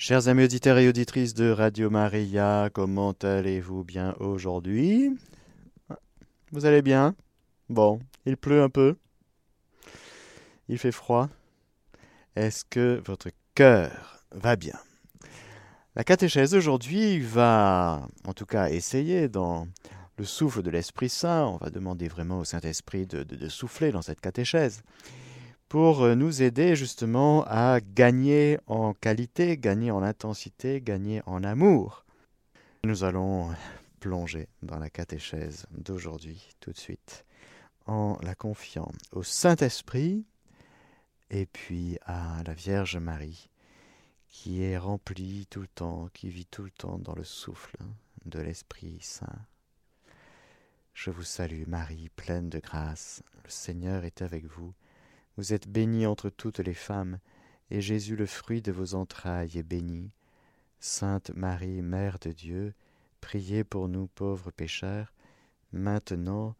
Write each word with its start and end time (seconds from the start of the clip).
Chers 0.00 0.28
amis 0.28 0.44
auditeurs 0.44 0.78
et 0.78 0.88
auditrices 0.88 1.34
de 1.34 1.50
Radio 1.50 1.90
Maria, 1.90 2.70
comment 2.72 3.10
allez-vous 3.20 3.82
bien 3.82 4.14
aujourd'hui? 4.20 5.10
Vous 6.52 6.66
allez 6.66 6.82
bien? 6.82 7.16
Bon, 7.68 7.98
il 8.24 8.36
pleut 8.36 8.62
un 8.62 8.68
peu. 8.68 8.94
Il 10.68 10.78
fait 10.78 10.92
froid. 10.92 11.28
Est-ce 12.36 12.64
que 12.64 13.02
votre 13.04 13.30
cœur 13.56 14.22
va 14.30 14.54
bien? 14.54 14.78
La 15.96 16.04
catéchèse 16.04 16.52
d'aujourd'hui 16.52 17.18
va, 17.18 18.06
en 18.24 18.34
tout 18.34 18.46
cas, 18.46 18.68
essayer 18.68 19.28
dans 19.28 19.66
le 20.16 20.24
souffle 20.24 20.62
de 20.62 20.70
l'Esprit 20.70 21.08
Saint, 21.08 21.46
on 21.46 21.56
va 21.56 21.70
demander 21.70 22.06
vraiment 22.06 22.38
au 22.38 22.44
Saint-Esprit 22.44 23.08
de, 23.08 23.24
de 23.24 23.48
souffler 23.48 23.90
dans 23.90 24.02
cette 24.02 24.20
catéchèse 24.20 24.84
pour 25.68 26.02
euh, 26.02 26.14
nous 26.14 26.42
aider 26.42 26.76
justement 26.76 27.44
à 27.46 27.80
gagner 27.80 28.58
en 28.66 28.94
qualité, 28.94 29.56
gagner 29.56 29.90
en 29.90 30.02
intensité, 30.02 30.80
gagner 30.80 31.22
en 31.26 31.44
amour. 31.44 32.04
Nous 32.84 33.04
allons 33.04 33.50
plonger 34.00 34.48
dans 34.62 34.78
la 34.78 34.90
catéchèse 34.90 35.66
d'aujourd'hui 35.70 36.48
tout 36.60 36.72
de 36.72 36.78
suite 36.78 37.24
en 37.86 38.18
la 38.22 38.34
confiant 38.34 38.90
au 39.12 39.22
Saint-Esprit 39.22 40.24
et 41.30 41.46
puis 41.46 41.98
à 42.06 42.42
la 42.46 42.54
Vierge 42.54 42.96
Marie 42.96 43.48
qui 44.28 44.62
est 44.62 44.78
remplie 44.78 45.46
tout 45.50 45.60
le 45.60 45.68
temps, 45.68 46.08
qui 46.12 46.28
vit 46.28 46.46
tout 46.46 46.62
le 46.62 46.70
temps 46.70 46.98
dans 46.98 47.14
le 47.14 47.24
souffle 47.24 47.76
de 48.26 48.40
l'Esprit 48.40 48.98
Saint. 49.00 49.38
Je 50.94 51.10
vous 51.10 51.22
salue 51.22 51.64
Marie, 51.66 52.10
pleine 52.14 52.48
de 52.48 52.58
grâce, 52.58 53.22
le 53.44 53.50
Seigneur 53.50 54.04
est 54.04 54.22
avec 54.22 54.44
vous. 54.44 54.74
Vous 55.38 55.52
êtes 55.52 55.68
bénie 55.68 56.04
entre 56.04 56.30
toutes 56.30 56.58
les 56.58 56.74
femmes, 56.74 57.20
et 57.70 57.80
Jésus, 57.80 58.16
le 58.16 58.26
fruit 58.26 58.60
de 58.60 58.72
vos 58.72 58.96
entrailles, 58.96 59.56
est 59.56 59.62
béni. 59.62 60.10
Sainte 60.80 61.30
Marie, 61.30 61.80
Mère 61.80 62.18
de 62.18 62.32
Dieu, 62.32 62.74
priez 63.20 63.62
pour 63.62 63.88
nous 63.88 64.08
pauvres 64.08 64.50
pécheurs, 64.50 65.14
maintenant 65.72 66.56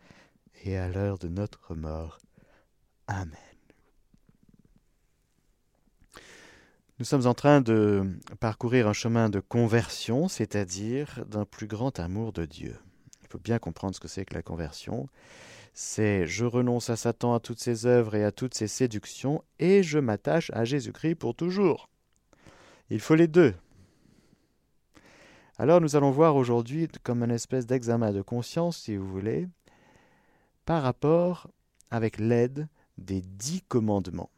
et 0.63 0.77
à 0.77 0.89
l'heure 0.89 1.19
de 1.19 1.27
notre 1.27 1.75
mort. 1.75 2.21
Amen. 3.09 3.35
Nous 7.01 7.05
sommes 7.05 7.27
en 7.27 7.35
train 7.35 7.61
de 7.61 8.09
parcourir 8.39 8.87
un 8.87 8.93
chemin 8.93 9.29
de 9.29 9.41
conversion, 9.41 10.29
c'est-à-dire 10.29 11.25
d'un 11.27 11.45
plus 11.45 11.67
grand 11.67 11.99
amour 11.99 12.33
de 12.33 12.45
Dieu. 12.45 12.79
Il 13.23 13.29
faut 13.29 13.41
bien 13.41 13.59
comprendre 13.59 13.97
ce 13.97 14.01
que 14.01 14.09
c'est 14.09 14.25
que 14.25 14.35
la 14.35 14.43
conversion 14.43 15.09
c'est 15.81 16.27
je 16.27 16.45
renonce 16.45 16.91
à 16.91 16.97
Satan, 16.97 17.35
à 17.35 17.39
toutes 17.39 17.61
ses 17.61 17.87
œuvres 17.87 18.17
et 18.17 18.25
à 18.25 18.33
toutes 18.33 18.55
ses 18.55 18.67
séductions, 18.67 19.45
et 19.61 19.85
je 19.85 20.01
m'attache 20.01 20.51
à 20.53 20.65
Jésus-Christ 20.65 21.15
pour 21.15 21.37
toujours. 21.37 21.89
Il 22.91 22.99
faut 22.99 23.15
les 23.15 23.29
deux. 23.29 23.55
Alors 25.57 25.81
nous 25.81 25.95
allons 25.95 26.11
voir 26.11 26.35
aujourd'hui 26.35 26.89
comme 27.05 27.23
une 27.23 27.31
espèce 27.31 27.65
d'examen 27.65 28.13
de 28.13 28.23
conscience, 28.23 28.77
si 28.79 28.97
vous 28.97 29.07
voulez, 29.07 29.47
par 30.65 30.83
rapport 30.83 31.49
avec 31.93 32.19
l'aide 32.19 32.67
des 32.97 33.23
dix 33.23 33.63
commandements. 33.63 34.31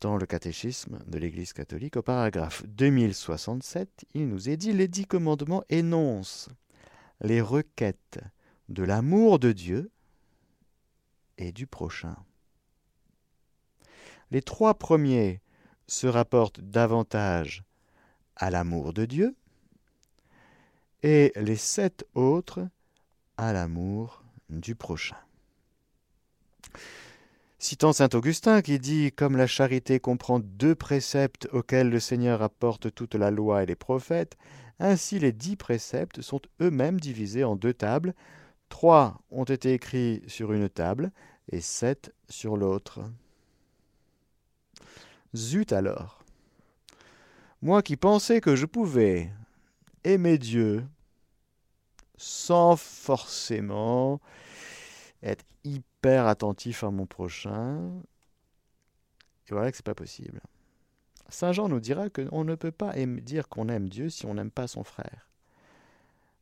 Dans 0.00 0.16
le 0.16 0.24
catéchisme 0.24 1.00
de 1.06 1.18
l'Église 1.18 1.52
catholique, 1.52 1.98
au 1.98 2.02
paragraphe 2.02 2.64
2067, 2.66 4.06
il 4.14 4.26
nous 4.26 4.48
est 4.48 4.56
dit 4.56 4.72
les 4.72 4.88
dix 4.88 5.04
commandements 5.04 5.64
énoncent 5.68 6.48
les 7.20 7.40
requêtes 7.40 8.20
de 8.68 8.82
l'amour 8.82 9.38
de 9.38 9.52
Dieu 9.52 9.90
et 11.38 11.52
du 11.52 11.66
prochain. 11.66 12.16
Les 14.30 14.42
trois 14.42 14.74
premiers 14.74 15.40
se 15.86 16.06
rapportent 16.06 16.60
davantage 16.60 17.64
à 18.36 18.50
l'amour 18.50 18.92
de 18.92 19.06
Dieu 19.06 19.36
et 21.02 21.32
les 21.36 21.56
sept 21.56 22.04
autres 22.14 22.68
à 23.36 23.52
l'amour 23.52 24.22
du 24.50 24.74
prochain. 24.74 25.16
Citant 27.60 27.92
saint 27.92 28.08
Augustin 28.14 28.62
qui 28.62 28.78
dit 28.78 29.10
Comme 29.12 29.36
la 29.36 29.46
charité 29.46 29.98
comprend 29.98 30.38
deux 30.38 30.74
préceptes 30.74 31.48
auxquels 31.52 31.90
le 31.90 31.98
Seigneur 31.98 32.42
apporte 32.42 32.94
toute 32.94 33.14
la 33.14 33.30
loi 33.30 33.62
et 33.62 33.66
les 33.66 33.74
prophètes, 33.74 34.36
ainsi 34.80 35.18
les 35.18 35.32
dix 35.32 35.56
préceptes 35.56 36.22
sont 36.22 36.40
eux-mêmes 36.60 37.00
divisés 37.00 37.44
en 37.44 37.56
deux 37.56 37.74
tables. 37.74 38.14
Trois 38.68 39.20
ont 39.30 39.44
été 39.44 39.72
écrits 39.72 40.22
sur 40.26 40.52
une 40.52 40.68
table 40.68 41.10
et 41.50 41.60
sept 41.60 42.14
sur 42.28 42.56
l'autre. 42.56 43.00
Zut 45.34 45.72
alors 45.72 46.22
Moi 47.62 47.82
qui 47.82 47.96
pensais 47.96 48.40
que 48.40 48.56
je 48.56 48.66
pouvais 48.66 49.30
aimer 50.04 50.38
Dieu 50.38 50.84
sans 52.16 52.76
forcément 52.76 54.20
être 55.22 55.44
hyper 55.64 56.26
attentif 56.26 56.84
à 56.84 56.90
mon 56.90 57.06
prochain, 57.06 58.02
et 59.48 59.54
voilà 59.54 59.70
que 59.70 59.76
c'est 59.76 59.86
pas 59.86 59.94
possible. 59.94 60.40
Saint 61.28 61.52
Jean 61.52 61.68
nous 61.68 61.80
dira 61.80 62.08
qu'on 62.08 62.44
ne 62.44 62.54
peut 62.54 62.72
pas 62.72 62.94
dire 62.96 63.48
qu'on 63.48 63.68
aime 63.68 63.88
Dieu 63.88 64.08
si 64.08 64.26
on 64.26 64.34
n'aime 64.34 64.50
pas 64.50 64.66
son 64.66 64.84
frère. 64.84 65.28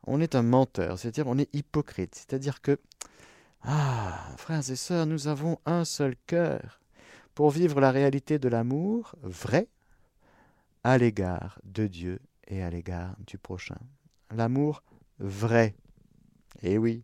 On 0.05 0.21
est 0.21 0.35
un 0.37 0.43
menteur, 0.43 0.99
c'est-à-dire 0.99 1.27
on 1.27 1.39
est 1.39 1.53
hypocrite, 1.55 2.15
c'est-à-dire 2.15 2.61
que, 2.61 2.79
ah, 3.63 4.29
frères 4.37 4.71
et 4.71 4.77
sœurs, 4.77 5.07
nous 5.07 5.27
avons 5.27 5.59
un 5.67 5.85
seul 5.85 6.15
cœur 6.27 6.81
pour 7.35 7.51
vivre 7.51 7.81
la 7.81 7.91
réalité 7.91 8.39
de 8.39 8.49
l'amour 8.49 9.17
vrai 9.23 9.69
à 10.85 10.99
l'égard 10.99 11.59
de 11.65 11.89
Dieu 11.89 12.21
et 12.47 12.63
à 12.63 12.71
l'égard 12.71 13.17
du 13.27 13.39
prochain. 13.39 13.79
L'amour 14.35 14.85
vrai. 15.19 15.75
Eh 16.63 16.79
oui, 16.79 17.03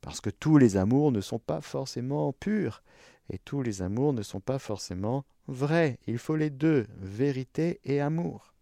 parce 0.00 0.20
que 0.20 0.30
tous 0.30 0.58
les 0.58 0.76
amours 0.76 1.12
ne 1.12 1.20
sont 1.20 1.38
pas 1.38 1.60
forcément 1.60 2.32
purs, 2.32 2.82
et 3.32 3.38
tous 3.38 3.62
les 3.62 3.82
amours 3.82 4.12
ne 4.12 4.22
sont 4.22 4.40
pas 4.40 4.58
forcément 4.58 5.24
vrai. 5.48 5.98
Il 6.06 6.18
faut 6.18 6.36
les 6.36 6.50
deux, 6.50 6.86
vérité 6.98 7.80
et 7.84 8.00
amour. 8.00 8.52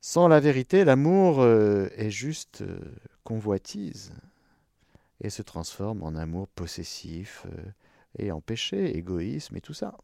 Sans 0.00 0.28
la 0.28 0.40
vérité, 0.40 0.84
l'amour 0.84 1.40
euh, 1.40 1.90
est 1.96 2.10
juste 2.10 2.62
euh, 2.62 2.80
convoitise 3.24 4.12
et 5.20 5.28
se 5.28 5.42
transforme 5.42 6.02
en 6.02 6.14
amour 6.14 6.48
possessif 6.48 7.44
euh, 7.46 7.62
et 8.18 8.32
en 8.32 8.40
péché, 8.40 8.96
égoïsme 8.96 9.56
et 9.56 9.60
tout 9.60 9.74
ça. 9.74 9.98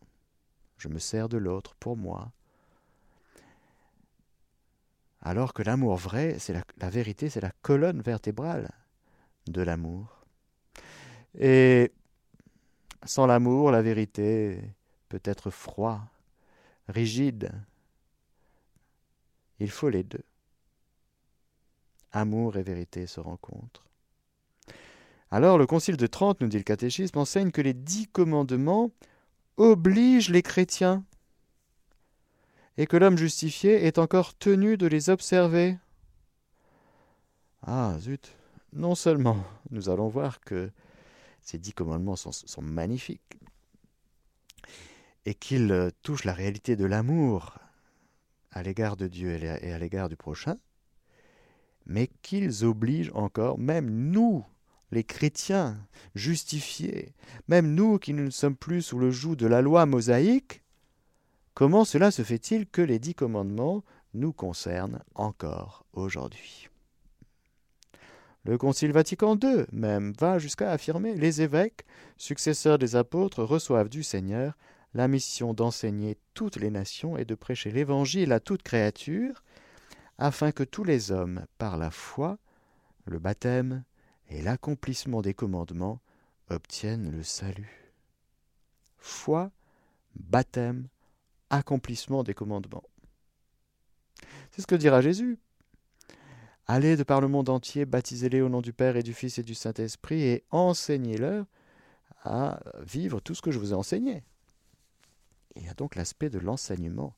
Je 0.76 0.88
me 0.88 0.98
sers 0.98 1.28
de 1.28 1.38
l'autre 1.38 1.76
pour 1.76 1.96
moi. 1.96 2.32
Alors 5.22 5.54
que 5.54 5.62
l'amour 5.62 5.96
vrai, 5.96 6.36
c'est 6.38 6.52
la, 6.52 6.62
la 6.78 6.90
vérité, 6.90 7.30
c'est 7.30 7.40
la 7.40 7.52
colonne 7.62 8.02
vertébrale 8.02 8.70
de 9.46 9.62
l'amour. 9.62 10.26
Et 11.38 11.92
sans 13.06 13.26
l'amour, 13.26 13.70
la 13.70 13.82
vérité 13.82 14.60
peut 15.08 15.20
être 15.24 15.50
froid, 15.50 16.00
rigide. 16.88 17.52
Il 19.58 19.70
faut 19.70 19.88
les 19.88 20.02
deux. 20.02 20.24
Amour 22.12 22.56
et 22.56 22.62
vérité 22.62 23.06
se 23.06 23.20
rencontrent. 23.20 23.86
Alors 25.30 25.58
le 25.58 25.66
Concile 25.66 25.96
de 25.96 26.06
Trente, 26.06 26.40
nous 26.40 26.48
dit 26.48 26.58
le 26.58 26.62
catéchisme, 26.62 27.18
enseigne 27.18 27.50
que 27.50 27.60
les 27.60 27.74
dix 27.74 28.06
commandements 28.06 28.90
obligent 29.56 30.30
les 30.30 30.42
chrétiens 30.42 31.04
et 32.76 32.86
que 32.86 32.96
l'homme 32.96 33.18
justifié 33.18 33.86
est 33.86 33.98
encore 33.98 34.34
tenu 34.34 34.76
de 34.76 34.86
les 34.86 35.10
observer. 35.10 35.78
Ah, 37.62 37.96
zut. 37.98 38.36
Non 38.72 38.94
seulement 38.94 39.42
nous 39.70 39.88
allons 39.88 40.08
voir 40.08 40.40
que 40.40 40.70
ces 41.46 41.58
dix 41.58 41.72
commandements 41.72 42.16
sont, 42.16 42.60
magnifiques. 42.60 43.38
Et 45.24 45.34
qu'ils 45.34 45.70
euh, 45.70 45.90
touchent 46.02 46.24
la 46.24 46.34
réalité 46.34 46.74
de 46.74 46.84
l'amour 46.84 47.54
à 48.50 48.62
l'égard 48.62 48.96
de 48.96 49.06
Dieu 49.06 49.30
et 49.30 49.72
à 49.72 49.78
l'égard 49.78 50.08
du 50.08 50.16
prochain, 50.16 50.56
mais 51.84 52.08
qu'ils 52.22 52.64
obligent 52.64 53.12
encore, 53.14 53.58
même 53.58 54.10
nous, 54.10 54.44
les 54.90 55.04
chrétiens 55.04 55.78
justifiés, 56.14 57.14
même 57.48 57.74
nous 57.74 57.98
qui 57.98 58.12
ne 58.12 58.30
sommes 58.30 58.56
plus 58.56 58.82
sous 58.82 58.98
le 58.98 59.10
joug 59.10 59.36
de 59.36 59.46
la 59.46 59.62
loi 59.62 59.86
mosaïque, 59.86 60.62
comment 61.54 61.84
cela 61.84 62.10
se 62.10 62.22
fait-il 62.22 62.66
que 62.66 62.82
les 62.82 62.98
dix 62.98 63.14
commandements 63.14 63.84
nous 64.14 64.32
concernent 64.32 65.02
encore 65.14 65.84
aujourd'hui? 65.92 66.68
Le 68.46 68.58
Concile 68.58 68.92
Vatican 68.92 69.36
II 69.36 69.66
même 69.72 70.12
va 70.18 70.38
jusqu'à 70.38 70.70
affirmer 70.70 71.16
les 71.16 71.42
évêques, 71.42 71.84
successeurs 72.16 72.78
des 72.78 72.94
apôtres, 72.94 73.42
reçoivent 73.42 73.88
du 73.88 74.04
Seigneur 74.04 74.56
la 74.94 75.08
mission 75.08 75.52
d'enseigner 75.52 76.16
toutes 76.32 76.56
les 76.56 76.70
nations 76.70 77.16
et 77.16 77.24
de 77.24 77.34
prêcher 77.34 77.72
l'Évangile 77.72 78.32
à 78.32 78.38
toute 78.38 78.62
créature, 78.62 79.42
afin 80.16 80.52
que 80.52 80.62
tous 80.62 80.84
les 80.84 81.10
hommes, 81.10 81.44
par 81.58 81.76
la 81.76 81.90
foi, 81.90 82.38
le 83.04 83.18
baptême 83.18 83.82
et 84.28 84.40
l'accomplissement 84.40 85.22
des 85.22 85.34
commandements, 85.34 86.00
obtiennent 86.48 87.10
le 87.10 87.24
salut. 87.24 87.92
Foi, 88.96 89.50
baptême, 90.14 90.86
accomplissement 91.50 92.22
des 92.22 92.34
commandements. 92.34 92.84
C'est 94.52 94.62
ce 94.62 94.66
que 94.66 94.76
dira 94.76 95.00
Jésus. 95.00 95.38
Allez 96.68 96.96
de 96.96 97.04
par 97.04 97.20
le 97.20 97.28
monde 97.28 97.48
entier, 97.48 97.84
baptisez-les 97.84 98.40
au 98.40 98.48
nom 98.48 98.60
du 98.60 98.72
Père 98.72 98.96
et 98.96 99.04
du 99.04 99.14
Fils 99.14 99.38
et 99.38 99.44
du 99.44 99.54
Saint-Esprit 99.54 100.22
et 100.22 100.44
enseignez-leur 100.50 101.46
à 102.24 102.58
vivre 102.80 103.20
tout 103.20 103.36
ce 103.36 103.42
que 103.42 103.52
je 103.52 103.58
vous 103.60 103.70
ai 103.70 103.76
enseigné. 103.76 104.24
Il 105.54 105.64
y 105.64 105.68
a 105.68 105.74
donc 105.74 105.94
l'aspect 105.94 106.28
de 106.28 106.40
l'enseignement, 106.40 107.14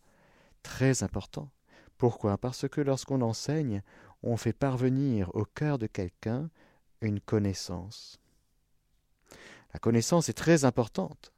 très 0.63 1.03
important. 1.03 1.51
Pourquoi? 1.97 2.37
Parce 2.37 2.69
que 2.69 2.83
lorsqu'on 2.83 3.23
enseigne, 3.23 3.83
on 4.23 4.37
fait 4.37 4.53
parvenir 4.53 5.35
au 5.35 5.47
cœur 5.47 5.79
de 5.79 5.87
quelqu'un 5.87 6.51
une 7.01 7.21
connaissance. 7.21 8.21
La 9.73 9.81
connaissance 9.81 10.29
est 10.29 10.35
très 10.35 10.67
importante 10.67 11.33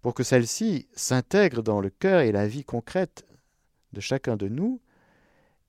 pour 0.00 0.14
que 0.14 0.22
celle-ci 0.22 0.88
s'intègre 0.94 1.62
dans 1.62 1.80
le 1.80 1.90
cœur 1.90 2.20
et 2.20 2.32
la 2.32 2.48
vie 2.48 2.64
concrète 2.64 3.26
de 3.92 4.00
chacun 4.00 4.36
de 4.36 4.48
nous 4.48 4.80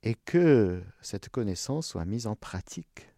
et 0.04 0.16
que 0.26 0.82
cette 1.02 1.30
connaissance 1.30 1.88
soit 1.88 2.06
mise 2.06 2.28
en 2.28 2.36
pratique 2.36 3.10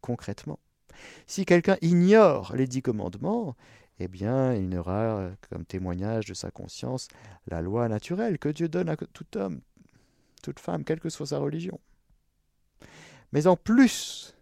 concrètement. 0.00 0.58
Si 1.26 1.44
quelqu'un 1.44 1.76
ignore 1.82 2.54
les 2.56 2.66
dix 2.66 2.82
commandements, 2.82 3.56
eh 4.00 4.08
bien, 4.08 4.54
il 4.54 4.68
n'aura 4.68 5.30
comme 5.50 5.64
témoignage 5.64 6.26
de 6.26 6.34
sa 6.34 6.50
conscience 6.50 7.08
la 7.46 7.62
loi 7.62 7.88
naturelle 7.88 8.38
que 8.38 8.48
Dieu 8.48 8.68
donne 8.68 8.88
à 8.88 8.96
tout 8.96 9.36
homme, 9.36 9.60
toute 10.42 10.60
femme, 10.60 10.84
quelle 10.84 11.00
que 11.00 11.10
soit 11.10 11.26
sa 11.26 11.38
religion. 11.38 11.80
Mais 13.32 13.46
en 13.46 13.56
plus 13.56 14.36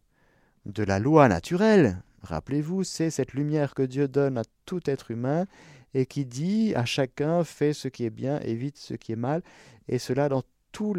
de 0.67 0.83
la 0.83 0.99
loi 0.99 1.29
naturelle, 1.29 2.03
rappelez-vous, 2.23 2.85
c'est 2.85 3.11
cette 3.11 3.33
lumière 3.33 3.75
que 3.75 3.83
Dieu 3.83 4.09
donne 4.09 4.39
à 4.39 4.45
tout 4.67 4.89
être 4.89 5.11
humain 5.11 5.47
et 5.95 6.07
qui 6.07 6.27
dit 6.27 6.75
à 6.75 6.85
chacun 6.85 7.43
fais 7.45 7.73
ce 7.73 7.89
qui 7.89 8.05
est 8.05 8.11
bien, 8.11 8.41
évite 8.41 8.77
ce 8.77 8.95
qui 8.95 9.13
est 9.13 9.17
mal, 9.17 9.43
et 9.89 9.99
cela 9.99 10.29
dans 10.29 10.43
tous 10.77 10.95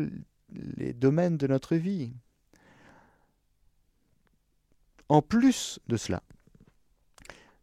les 0.55 0.93
domaines 0.93 1.37
de 1.37 1.45
notre 1.45 1.75
vie. 1.75 2.11
En 5.07 5.21
plus 5.21 5.79
de 5.87 5.97
cela, 5.97 6.23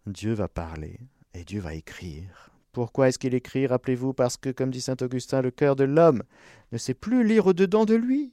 Dieu 0.06 0.32
va 0.32 0.46
parler 0.46 1.00
et 1.34 1.42
Dieu 1.42 1.60
va 1.60 1.74
écrire. 1.74 2.50
Pourquoi 2.70 3.08
est-ce 3.08 3.18
qu'il 3.18 3.34
écrit 3.34 3.66
Rappelez-vous, 3.66 4.12
parce 4.12 4.36
que, 4.36 4.50
comme 4.50 4.70
dit 4.70 4.80
saint 4.80 4.94
Augustin, 5.00 5.42
le 5.42 5.50
cœur 5.50 5.74
de 5.74 5.82
l'homme 5.82 6.22
ne 6.70 6.78
sait 6.78 6.94
plus 6.94 7.26
lire 7.26 7.48
au-dedans 7.48 7.84
de 7.84 7.96
lui. 7.96 8.32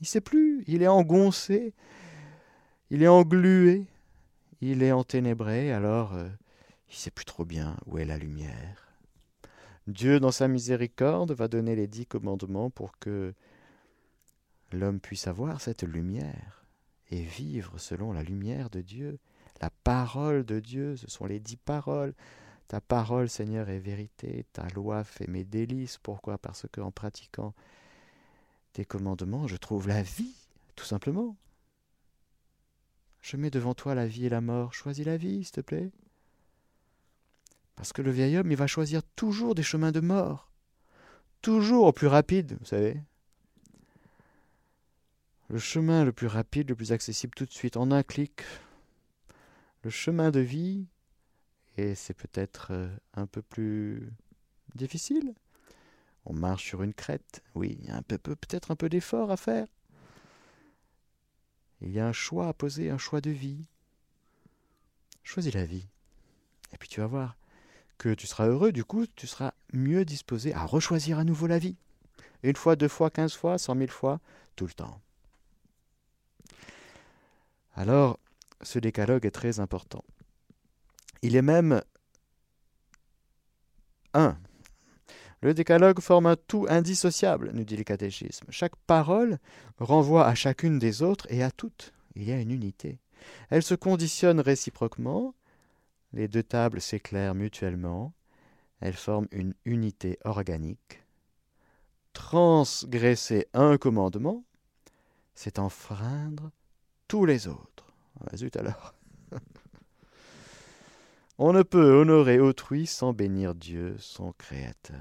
Il 0.00 0.02
ne 0.02 0.06
sait 0.06 0.20
plus. 0.20 0.64
Il 0.66 0.82
est 0.82 0.88
engoncé, 0.88 1.74
il 2.90 3.04
est 3.04 3.08
englué, 3.08 3.86
il 4.60 4.82
est 4.82 4.90
enténébré, 4.90 5.70
alors 5.72 6.14
euh, 6.14 6.28
il 6.88 6.94
ne 6.94 6.96
sait 6.96 7.12
plus 7.12 7.24
trop 7.24 7.44
bien 7.44 7.76
où 7.86 7.98
est 7.98 8.04
la 8.04 8.18
lumière. 8.18 8.81
Dieu, 9.88 10.20
dans 10.20 10.30
sa 10.30 10.48
miséricorde, 10.48 11.32
va 11.32 11.48
donner 11.48 11.74
les 11.74 11.88
dix 11.88 12.06
commandements 12.06 12.70
pour 12.70 12.98
que 12.98 13.34
l'homme 14.70 15.00
puisse 15.00 15.26
avoir 15.26 15.60
cette 15.60 15.82
lumière 15.82 16.64
et 17.10 17.22
vivre 17.22 17.78
selon 17.78 18.12
la 18.12 18.22
lumière 18.22 18.70
de 18.70 18.80
Dieu. 18.80 19.18
La 19.60 19.70
parole 19.70 20.44
de 20.44 20.60
Dieu, 20.60 20.96
ce 20.96 21.08
sont 21.08 21.26
les 21.26 21.40
dix 21.40 21.56
paroles. 21.56 22.14
Ta 22.68 22.80
parole, 22.80 23.28
Seigneur, 23.28 23.68
est 23.68 23.80
vérité. 23.80 24.46
Ta 24.52 24.66
loi 24.68 25.04
fait 25.04 25.28
mes 25.28 25.44
délices. 25.44 25.98
Pourquoi? 25.98 26.38
Parce 26.38 26.66
que 26.70 26.80
en 26.80 26.90
pratiquant 26.90 27.52
tes 28.72 28.84
commandements, 28.84 29.46
je 29.46 29.56
trouve 29.56 29.88
la 29.88 30.02
vie, 30.02 30.34
tout 30.76 30.84
simplement. 30.84 31.36
Je 33.20 33.36
mets 33.36 33.50
devant 33.50 33.74
toi 33.74 33.94
la 33.94 34.06
vie 34.06 34.26
et 34.26 34.30
la 34.30 34.40
mort. 34.40 34.74
Choisis 34.74 35.04
la 35.04 35.16
vie, 35.16 35.44
s'il 35.44 35.52
te 35.52 35.60
plaît. 35.60 35.90
Parce 37.76 37.92
que 37.92 38.02
le 38.02 38.10
vieil 38.10 38.36
homme, 38.36 38.50
il 38.50 38.56
va 38.56 38.66
choisir 38.66 39.02
toujours 39.16 39.54
des 39.54 39.62
chemins 39.62 39.92
de 39.92 40.00
mort. 40.00 40.50
Toujours 41.40 41.86
au 41.86 41.92
plus 41.92 42.06
rapide, 42.06 42.56
vous 42.60 42.66
savez. 42.66 43.00
Le 45.48 45.58
chemin 45.58 46.04
le 46.04 46.12
plus 46.12 46.28
rapide, 46.28 46.68
le 46.68 46.76
plus 46.76 46.92
accessible 46.92 47.34
tout 47.34 47.44
de 47.44 47.52
suite, 47.52 47.76
en 47.76 47.90
un 47.90 48.02
clic, 48.02 48.42
le 49.82 49.90
chemin 49.90 50.30
de 50.30 50.40
vie, 50.40 50.86
et 51.76 51.94
c'est 51.94 52.14
peut-être 52.14 52.68
euh, 52.70 52.88
un 53.14 53.26
peu 53.26 53.42
plus 53.42 54.12
difficile. 54.74 55.34
On 56.24 56.32
marche 56.32 56.64
sur 56.64 56.82
une 56.82 56.94
crête, 56.94 57.42
oui, 57.54 57.76
il 57.80 57.88
y 57.88 57.90
a 57.90 58.00
peut-être 58.02 58.70
un 58.70 58.76
peu 58.76 58.88
d'effort 58.88 59.30
à 59.30 59.36
faire. 59.36 59.66
Il 61.80 61.90
y 61.90 61.98
a 61.98 62.06
un 62.06 62.12
choix 62.12 62.46
à 62.46 62.52
poser, 62.52 62.90
un 62.90 62.98
choix 62.98 63.20
de 63.20 63.30
vie. 63.30 63.64
Choisis 65.24 65.52
la 65.52 65.64
vie. 65.64 65.88
Et 66.72 66.78
puis 66.78 66.88
tu 66.88 67.00
vas 67.00 67.08
voir 67.08 67.36
tu 68.08 68.26
seras 68.26 68.46
heureux, 68.46 68.72
du 68.72 68.84
coup, 68.84 69.06
tu 69.06 69.26
seras 69.26 69.52
mieux 69.72 70.04
disposé 70.04 70.54
à 70.54 70.64
rechoisir 70.64 71.18
à 71.18 71.24
nouveau 71.24 71.46
la 71.46 71.58
vie. 71.58 71.76
Une 72.42 72.56
fois, 72.56 72.76
deux 72.76 72.88
fois, 72.88 73.10
quinze 73.10 73.34
fois, 73.34 73.58
cent 73.58 73.74
mille 73.74 73.90
fois, 73.90 74.20
tout 74.56 74.66
le 74.66 74.72
temps. 74.72 75.00
Alors, 77.74 78.18
ce 78.62 78.78
décalogue 78.78 79.26
est 79.26 79.30
très 79.30 79.60
important. 79.60 80.04
Il 81.22 81.36
est 81.36 81.42
même 81.42 81.82
un. 84.14 84.36
Le 85.40 85.54
décalogue 85.54 86.00
forme 86.00 86.26
un 86.26 86.36
tout 86.36 86.66
indissociable, 86.68 87.50
nous 87.52 87.64
dit 87.64 87.76
le 87.76 87.84
catéchisme. 87.84 88.46
Chaque 88.50 88.76
parole 88.86 89.38
renvoie 89.78 90.26
à 90.26 90.34
chacune 90.34 90.78
des 90.78 91.02
autres 91.02 91.26
et 91.30 91.42
à 91.42 91.50
toutes. 91.50 91.92
Il 92.14 92.24
y 92.24 92.32
a 92.32 92.40
une 92.40 92.50
unité. 92.50 92.98
Elles 93.50 93.62
se 93.62 93.74
conditionnent 93.74 94.40
réciproquement. 94.40 95.34
Les 96.12 96.28
deux 96.28 96.42
tables 96.42 96.80
s'éclairent 96.80 97.34
mutuellement. 97.34 98.12
Elles 98.80 98.96
forment 98.96 99.28
une 99.30 99.54
unité 99.64 100.18
organique. 100.24 101.02
Transgresser 102.12 103.46
un 103.54 103.78
commandement, 103.78 104.44
c'est 105.34 105.58
enfreindre 105.58 106.50
tous 107.08 107.24
les 107.24 107.48
autres. 107.48 107.94
Ah, 108.20 108.36
zut 108.36 108.56
alors. 108.56 108.94
On 111.38 111.52
ne 111.52 111.62
peut 111.62 112.00
honorer 112.00 112.38
autrui 112.38 112.86
sans 112.86 113.12
bénir 113.12 113.54
Dieu, 113.54 113.96
son 113.98 114.32
Créateur. 114.32 114.98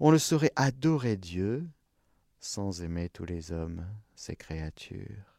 On 0.00 0.12
ne 0.12 0.18
saurait 0.18 0.52
adorer 0.54 1.16
Dieu 1.16 1.66
sans 2.40 2.82
aimer 2.82 3.08
tous 3.08 3.24
les 3.24 3.52
hommes, 3.52 3.86
ses 4.14 4.36
créatures. 4.36 5.31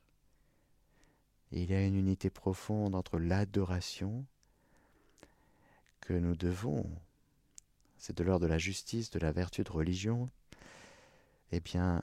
Il 1.55 1.69
y 1.69 1.75
a 1.75 1.85
une 1.85 1.95
unité 1.95 2.31
profonde 2.31 2.95
entre 2.95 3.19
l'adoration 3.19 4.25
que 6.01 6.13
nous 6.13 6.35
devons, 6.35 6.89
c'est 7.99 8.17
de 8.17 8.23
l'ordre 8.23 8.47
de 8.47 8.49
la 8.49 8.57
justice, 8.57 9.11
de 9.11 9.19
la 9.19 9.31
vertu 9.31 9.63
de 9.63 9.71
religion, 9.71 10.31
eh 11.51 11.59
bien, 11.59 12.01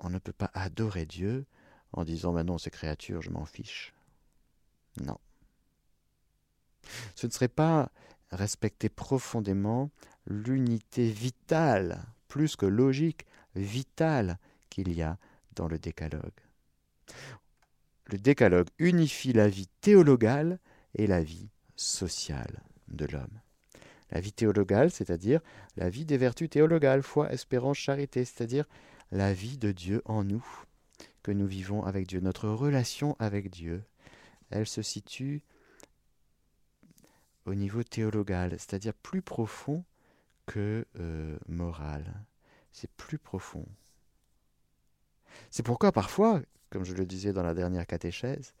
on 0.00 0.10
ne 0.10 0.18
peut 0.18 0.32
pas 0.32 0.50
adorer 0.54 1.06
Dieu 1.06 1.46
en 1.92 2.02
disant 2.04 2.32
maintenant 2.32 2.58
ces 2.58 2.72
créatures, 2.72 3.22
je 3.22 3.30
m'en 3.30 3.44
fiche. 3.44 3.94
Non. 5.00 5.18
Ce 7.14 7.28
ne 7.28 7.30
serait 7.30 7.46
pas 7.46 7.92
respecter 8.32 8.88
profondément 8.88 9.92
l'unité 10.26 11.08
vitale, 11.08 12.04
plus 12.26 12.56
que 12.56 12.66
logique, 12.66 13.24
vitale 13.54 14.40
qu'il 14.68 14.92
y 14.92 15.00
a 15.00 15.16
dans 15.54 15.68
le 15.68 15.78
décalogue. 15.78 16.32
Le 18.06 18.18
décalogue 18.18 18.68
unifie 18.78 19.32
la 19.32 19.48
vie 19.48 19.68
théologale 19.80 20.58
et 20.94 21.06
la 21.06 21.22
vie 21.22 21.48
sociale 21.76 22.62
de 22.88 23.06
l'homme. 23.06 23.40
La 24.10 24.20
vie 24.20 24.32
théologale, 24.32 24.90
c'est-à-dire 24.90 25.40
la 25.76 25.88
vie 25.88 26.04
des 26.04 26.18
vertus 26.18 26.50
théologales, 26.50 27.02
foi, 27.02 27.32
espérance, 27.32 27.78
charité, 27.78 28.24
c'est-à-dire 28.24 28.66
la 29.10 29.32
vie 29.32 29.58
de 29.58 29.72
Dieu 29.72 30.02
en 30.04 30.22
nous, 30.22 30.44
que 31.22 31.32
nous 31.32 31.46
vivons 31.46 31.82
avec 31.84 32.06
Dieu. 32.06 32.20
Notre 32.20 32.48
relation 32.48 33.16
avec 33.18 33.50
Dieu, 33.50 33.82
elle 34.50 34.66
se 34.66 34.82
situe 34.82 35.42
au 37.46 37.54
niveau 37.54 37.82
théologal, 37.82 38.50
c'est-à-dire 38.52 38.94
plus 38.94 39.22
profond 39.22 39.84
que 40.46 40.86
euh, 41.00 41.38
moral. 41.48 42.24
C'est 42.72 42.90
plus 42.90 43.18
profond. 43.18 43.66
C'est 45.50 45.62
pourquoi 45.62 45.92
parfois, 45.92 46.40
comme 46.74 46.84
je 46.84 46.94
le 46.94 47.06
disais 47.06 47.32
dans 47.32 47.44
la 47.44 47.54
dernière 47.54 47.86
catéchèse, 47.86 48.52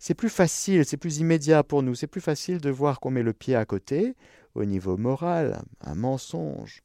c'est 0.00 0.14
plus 0.14 0.28
facile, 0.28 0.84
c'est 0.84 0.96
plus 0.96 1.18
immédiat 1.18 1.62
pour 1.62 1.84
nous, 1.84 1.94
c'est 1.94 2.08
plus 2.08 2.20
facile 2.20 2.58
de 2.58 2.68
voir 2.68 2.98
qu'on 2.98 3.12
met 3.12 3.22
le 3.22 3.32
pied 3.32 3.54
à 3.54 3.64
côté 3.64 4.16
au 4.56 4.64
niveau 4.64 4.96
moral, 4.96 5.62
un 5.80 5.94
mensonge. 5.94 6.82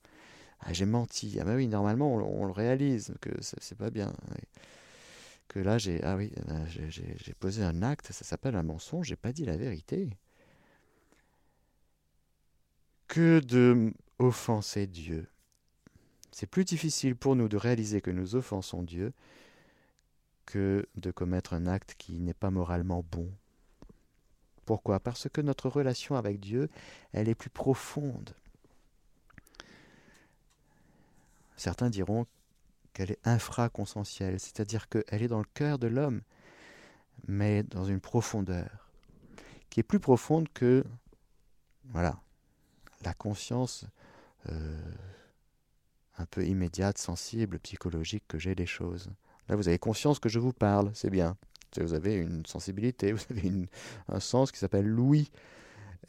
Ah, 0.59 0.73
j'ai 0.73 0.85
menti. 0.85 1.39
Ah 1.41 1.43
ben 1.43 1.55
oui, 1.55 1.67
normalement 1.67 2.13
on, 2.13 2.45
le 2.45 2.51
réalise 2.51 3.15
que 3.19 3.31
c'est 3.41 3.75
pas 3.75 3.89
bien. 3.89 4.13
Que 5.47 5.57
là 5.57 5.79
j'ai 5.79 6.03
ah 6.03 6.15
oui, 6.17 6.31
euh, 6.49 6.65
j'ai 6.67 7.33
posé 7.33 7.63
un 7.63 7.81
acte, 7.81 8.11
ça 8.11 8.23
s'appelle 8.23 8.55
un 8.55 8.61
mensonge, 8.61 9.07
j'ai 9.07 9.15
pas 9.15 9.33
dit 9.33 9.45
la 9.45 9.57
vérité. 9.57 10.11
Que 13.07 13.39
de 13.39 13.91
offenser 14.19 14.85
Dieu. 14.85 15.25
C'est 16.31 16.47
plus 16.47 16.63
difficile 16.63 17.15
pour 17.15 17.35
nous 17.35 17.47
de 17.47 17.57
réaliser 17.57 18.01
que 18.01 18.11
nous 18.11 18.35
offensons 18.35 18.83
Dieu 18.83 19.13
que 20.45 20.87
de 20.95 21.11
commettre 21.11 21.53
un 21.53 21.67
acte 21.67 21.95
qui 21.97 22.19
n'est 22.19 22.33
pas 22.33 22.51
moralement 22.51 23.03
bon. 23.11 23.29
Pourquoi? 24.65 24.99
Parce 24.99 25.29
que 25.29 25.41
notre 25.41 25.69
relation 25.69 26.15
avec 26.15 26.39
Dieu, 26.39 26.69
elle 27.13 27.29
est 27.29 27.35
plus 27.35 27.49
profonde. 27.49 28.33
Certains 31.55 31.89
diront 31.89 32.25
qu'elle 32.93 33.11
est 33.11 33.27
infraconsentielle, 33.27 34.39
c'est-à-dire 34.39 34.89
qu'elle 34.89 35.23
est 35.23 35.27
dans 35.27 35.39
le 35.39 35.47
cœur 35.53 35.77
de 35.79 35.87
l'homme, 35.87 36.21
mais 37.27 37.63
dans 37.63 37.85
une 37.85 37.99
profondeur 37.99 38.89
qui 39.69 39.79
est 39.79 39.83
plus 39.83 39.99
profonde 39.99 40.47
que 40.53 40.83
voilà 41.89 42.19
la 43.03 43.13
conscience 43.13 43.85
euh, 44.49 44.93
un 46.17 46.25
peu 46.25 46.45
immédiate, 46.45 46.97
sensible, 46.97 47.59
psychologique 47.59 48.23
que 48.27 48.39
j'ai 48.39 48.55
des 48.55 48.65
choses. 48.65 49.09
Là, 49.49 49.55
vous 49.55 49.67
avez 49.67 49.79
conscience 49.79 50.19
que 50.19 50.29
je 50.29 50.39
vous 50.39 50.53
parle, 50.53 50.91
c'est 50.93 51.09
bien. 51.09 51.37
Vous 51.77 51.93
avez 51.93 52.15
une 52.15 52.45
sensibilité, 52.45 53.11
vous 53.13 53.23
avez 53.29 53.51
un 54.07 54.19
sens 54.19 54.51
qui 54.51 54.59
s'appelle 54.59 54.87
l'ouïe. 54.87 55.29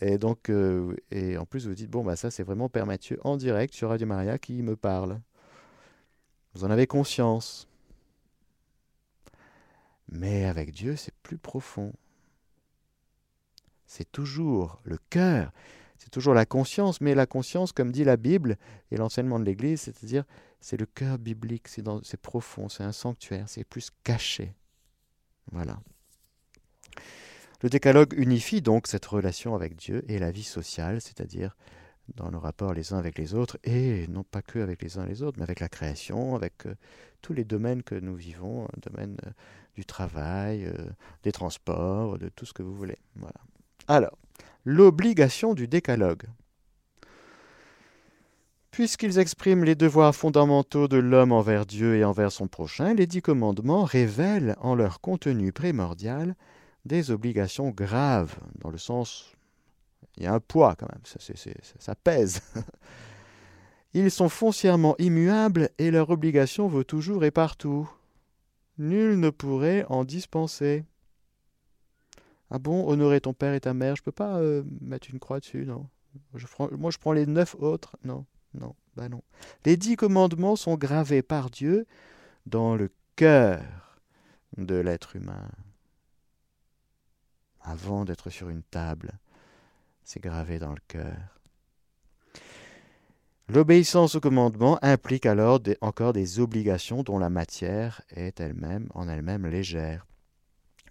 Et 0.00 0.18
donc, 0.18 0.50
euh, 0.50 0.94
et 1.10 1.38
en 1.38 1.46
plus, 1.46 1.66
vous 1.66 1.74
dites, 1.74 1.90
bon, 1.90 2.04
bah 2.04 2.16
ça, 2.16 2.30
c'est 2.30 2.42
vraiment 2.42 2.68
Père 2.68 2.86
Mathieu 2.86 3.18
en 3.24 3.36
direct 3.36 3.74
sur 3.74 3.88
Radio 3.88 4.06
Maria 4.06 4.38
qui 4.38 4.62
me 4.62 4.76
parle. 4.76 5.20
Vous 6.54 6.64
en 6.64 6.70
avez 6.70 6.86
conscience. 6.86 7.68
Mais 10.08 10.44
avec 10.44 10.72
Dieu, 10.72 10.96
c'est 10.96 11.14
plus 11.22 11.38
profond. 11.38 11.92
C'est 13.86 14.10
toujours 14.10 14.80
le 14.84 14.98
cœur, 15.10 15.52
c'est 15.98 16.10
toujours 16.10 16.34
la 16.34 16.44
conscience, 16.44 17.00
mais 17.00 17.14
la 17.14 17.26
conscience, 17.26 17.72
comme 17.72 17.92
dit 17.92 18.04
la 18.04 18.16
Bible 18.16 18.56
et 18.90 18.96
l'enseignement 18.96 19.38
de 19.38 19.44
l'Église, 19.44 19.82
c'est-à-dire 19.82 20.24
c'est 20.60 20.76
le 20.76 20.86
cœur 20.86 21.18
biblique, 21.18 21.68
c'est 21.68 22.20
profond, 22.20 22.68
c'est 22.68 22.84
un 22.84 22.92
sanctuaire, 22.92 23.48
c'est 23.48 23.64
plus 23.64 23.90
caché. 24.04 24.54
Voilà. 25.52 25.78
Le 27.62 27.70
décalogue 27.70 28.14
unifie 28.16 28.60
donc 28.60 28.86
cette 28.86 29.06
relation 29.06 29.54
avec 29.54 29.76
Dieu 29.76 30.04
et 30.08 30.18
la 30.18 30.30
vie 30.30 30.42
sociale, 30.42 31.00
c'est-à-dire 31.00 31.56
dans 32.14 32.30
nos 32.30 32.38
rapports 32.38 32.74
les 32.74 32.92
uns 32.92 32.98
avec 32.98 33.18
les 33.18 33.34
autres, 33.34 33.58
et 33.64 34.06
non 34.08 34.22
pas 34.22 34.42
que 34.42 34.58
avec 34.58 34.82
les 34.82 34.98
uns 34.98 35.06
les 35.06 35.22
autres, 35.22 35.38
mais 35.38 35.44
avec 35.44 35.60
la 35.60 35.68
création, 35.68 36.36
avec 36.36 36.66
euh, 36.66 36.74
tous 37.22 37.32
les 37.32 37.44
domaines 37.44 37.82
que 37.82 37.94
nous 37.94 38.14
vivons, 38.14 38.68
le 38.74 38.90
domaine 38.90 39.16
euh, 39.26 39.30
du 39.74 39.84
travail, 39.84 40.64
euh, 40.66 40.90
des 41.22 41.32
transports, 41.32 42.18
de 42.18 42.28
tout 42.28 42.46
ce 42.46 42.52
que 42.52 42.62
vous 42.62 42.74
voulez. 42.74 42.98
Voilà. 43.16 43.40
Alors, 43.88 44.16
l'obligation 44.64 45.54
du 45.54 45.66
décalogue. 45.66 46.24
Puisqu'ils 48.76 49.18
expriment 49.18 49.64
les 49.64 49.74
devoirs 49.74 50.14
fondamentaux 50.14 50.86
de 50.86 50.98
l'homme 50.98 51.32
envers 51.32 51.64
Dieu 51.64 51.96
et 51.96 52.04
envers 52.04 52.30
son 52.30 52.46
prochain, 52.46 52.92
les 52.92 53.06
dix 53.06 53.22
commandements 53.22 53.84
révèlent 53.84 54.54
en 54.60 54.74
leur 54.74 55.00
contenu 55.00 55.50
primordial 55.50 56.36
des 56.84 57.10
obligations 57.10 57.70
graves, 57.70 58.36
dans 58.60 58.68
le 58.68 58.76
sens... 58.76 59.32
Il 60.18 60.24
y 60.24 60.26
a 60.26 60.34
un 60.34 60.40
poids 60.40 60.76
quand 60.76 60.90
même, 60.92 61.00
ça, 61.06 61.94
pèse. 61.94 62.42
Ils 63.94 64.10
sont 64.10 64.28
foncièrement 64.28 64.94
immuables 64.98 65.70
et 65.78 65.90
leur 65.90 66.10
obligation 66.10 66.68
vaut 66.68 66.84
toujours 66.84 67.24
et 67.24 67.30
partout. 67.30 67.88
Nul 68.76 69.18
ne 69.18 69.30
pourrait 69.30 69.86
en 69.88 70.04
dispenser. 70.04 70.84
Ah 72.50 72.58
bon, 72.58 72.86
honorer 72.86 73.22
ton 73.22 73.32
père 73.32 73.54
et 73.54 73.60
ta 73.60 73.72
mère, 73.72 73.96
je 73.96 74.02
peux 74.02 74.12
pas 74.12 74.36
euh, 74.36 74.64
mettre 74.82 75.08
une 75.10 75.18
croix 75.18 75.40
dessus, 75.40 75.64
non? 75.64 75.88
Moi 76.78 76.90
je 76.90 76.98
prends 76.98 77.12
les 77.12 77.24
neuf 77.24 77.56
autres, 77.58 77.96
non 78.04 78.26
non, 78.56 78.74
bah 78.96 79.08
non. 79.08 79.22
Les 79.64 79.76
dix 79.76 79.96
commandements 79.96 80.56
sont 80.56 80.76
gravés 80.76 81.22
par 81.22 81.50
Dieu 81.50 81.86
dans 82.46 82.76
le 82.76 82.90
cœur 83.16 83.62
de 84.56 84.76
l'être 84.76 85.16
humain. 85.16 85.48
Avant 87.60 88.04
d'être 88.04 88.30
sur 88.30 88.48
une 88.48 88.62
table, 88.62 89.12
c'est 90.04 90.22
gravé 90.22 90.58
dans 90.58 90.72
le 90.72 90.80
cœur. 90.88 91.16
L'obéissance 93.48 94.16
aux 94.16 94.20
commandements 94.20 94.78
implique 94.82 95.26
alors 95.26 95.60
encore 95.80 96.12
des 96.12 96.40
obligations 96.40 97.02
dont 97.02 97.18
la 97.18 97.30
matière 97.30 98.02
est 98.10 98.40
elle-même 98.40 98.88
en 98.94 99.08
elle-même 99.08 99.46
légère. 99.46 100.06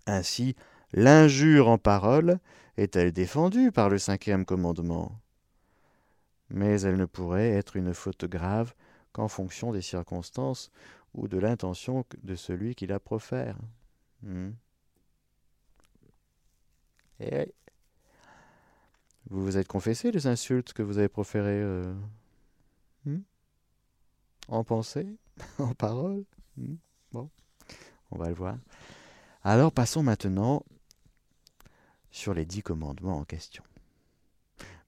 Ainsi, 0.08 0.56
l'injure 0.94 1.68
en 1.68 1.78
parole 1.78 2.40
est-elle 2.78 3.12
défendue 3.12 3.72
par 3.72 3.90
le 3.90 3.98
cinquième 3.98 4.46
commandement? 4.46 5.12
Mais 6.50 6.82
elle 6.82 6.98
ne 6.98 7.06
pourrait 7.06 7.50
être 7.50 7.76
une 7.76 7.94
faute 7.94 8.26
grave 8.26 8.74
qu'en 9.12 9.28
fonction 9.28 9.72
des 9.72 9.82
circonstances 9.82 10.72
ou 11.14 11.28
de 11.28 11.38
l'intention 11.38 12.06
de 12.24 12.36
celui 12.36 12.76
qui 12.76 12.88
la 12.88 13.00
profère. 13.00 13.58
Hmm. 14.22 14.52
Et 17.20 17.54
vous 19.30 19.44
vous 19.44 19.58
êtes 19.58 19.68
confessé 19.68 20.12
les 20.12 20.28
insultes 20.28 20.74
que 20.74 20.84
vous 20.84 20.98
avez 20.98 21.08
proférées 21.08 21.62
euh, 21.62 21.94
hmm? 23.06 23.20
en 24.50 24.64
pensée, 24.64 25.08
en 25.60 25.74
parole? 25.74 26.26
Hmm? 26.58 26.76
Bon, 27.12 27.30
on 28.12 28.18
va 28.18 28.28
le 28.28 28.36
voir. 28.36 28.58
Alors 29.44 29.72
passons 29.72 30.04
maintenant 30.04 30.64
sur 32.12 32.34
les 32.34 32.46
dix 32.46 32.62
commandements 32.62 33.18
en 33.18 33.24
question. 33.24 33.64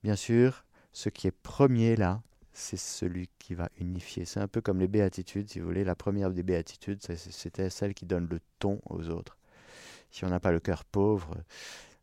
Bien 0.02 0.16
sûr, 0.16 0.64
ce 0.98 1.10
qui 1.10 1.28
est 1.28 1.30
premier 1.30 1.94
là, 1.94 2.20
c'est 2.52 2.76
celui 2.76 3.30
qui 3.38 3.54
va 3.54 3.68
unifier. 3.78 4.24
C'est 4.24 4.40
un 4.40 4.48
peu 4.48 4.60
comme 4.60 4.80
les 4.80 4.88
béatitudes, 4.88 5.48
si 5.48 5.60
vous 5.60 5.66
voulez. 5.66 5.84
La 5.84 5.94
première 5.94 6.32
des 6.32 6.42
béatitudes, 6.42 7.00
c'était 7.14 7.70
celle 7.70 7.94
qui 7.94 8.04
donne 8.04 8.26
le 8.28 8.40
ton 8.58 8.80
aux 8.90 9.08
autres. 9.08 9.38
Si 10.10 10.24
on 10.24 10.28
n'a 10.28 10.40
pas 10.40 10.50
le 10.50 10.58
cœur 10.58 10.84
pauvre, 10.84 11.36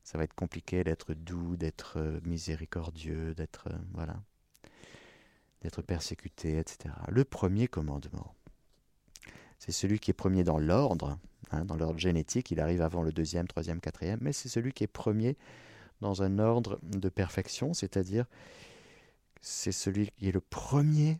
ça 0.01 0.17
va 0.17 0.23
être 0.23 0.33
compliqué 0.33 0.85
d'être 0.85 1.13
doux, 1.13 1.57
d'être 1.57 1.95
euh, 1.97 2.21
miséricordieux, 2.23 3.35
d'être 3.35 3.67
euh, 3.69 3.77
voilà, 3.95 4.15
d'être 5.61 5.81
persécuté, 5.81 6.57
etc. 6.57 6.95
Le 7.09 7.25
premier 7.25 7.67
commandement, 7.67 8.33
c'est 9.59 9.73
celui 9.73 9.99
qui 9.99 10.11
est 10.11 10.13
premier 10.13 10.45
dans 10.45 10.57
l'ordre, 10.57 11.19
hein, 11.51 11.65
dans 11.65 11.75
l'ordre 11.75 11.99
génétique. 11.99 12.49
Il 12.51 12.61
arrive 12.61 12.81
avant 12.81 13.03
le 13.03 13.11
deuxième, 13.11 13.45
troisième, 13.45 13.81
quatrième, 13.81 14.19
mais 14.21 14.31
c'est 14.31 14.47
celui 14.47 14.71
qui 14.71 14.85
est 14.85 14.87
premier 14.87 15.35
dans 15.99 16.23
un 16.23 16.39
ordre 16.39 16.79
de 16.81 17.09
perfection, 17.09 17.73
c'est-à-dire 17.73 18.25
c'est 19.47 19.71
celui 19.71 20.09
qui 20.09 20.27
est 20.27 20.31
le 20.31 20.41
premier 20.41 21.19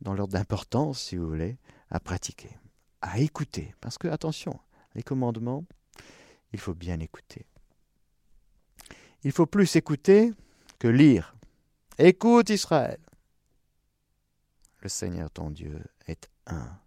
dans 0.00 0.14
l'ordre 0.14 0.32
d'importance, 0.32 0.98
si 0.98 1.16
vous 1.16 1.28
voulez, 1.28 1.58
à 1.90 2.00
pratiquer, 2.00 2.56
à 3.02 3.18
écouter. 3.18 3.74
Parce 3.82 3.98
que, 3.98 4.08
attention, 4.08 4.58
les 4.94 5.02
commandements, 5.02 5.66
il 6.54 6.58
faut 6.58 6.72
bien 6.72 6.98
écouter. 7.00 7.44
Il 9.24 9.32
faut 9.32 9.44
plus 9.44 9.76
écouter 9.76 10.32
que 10.78 10.88
lire. 10.88 11.36
Écoute 11.98 12.48
Israël. 12.48 12.98
Le 14.80 14.88
Seigneur 14.88 15.30
ton 15.30 15.50
Dieu 15.50 15.84
est 16.06 16.30
un. 16.46 16.78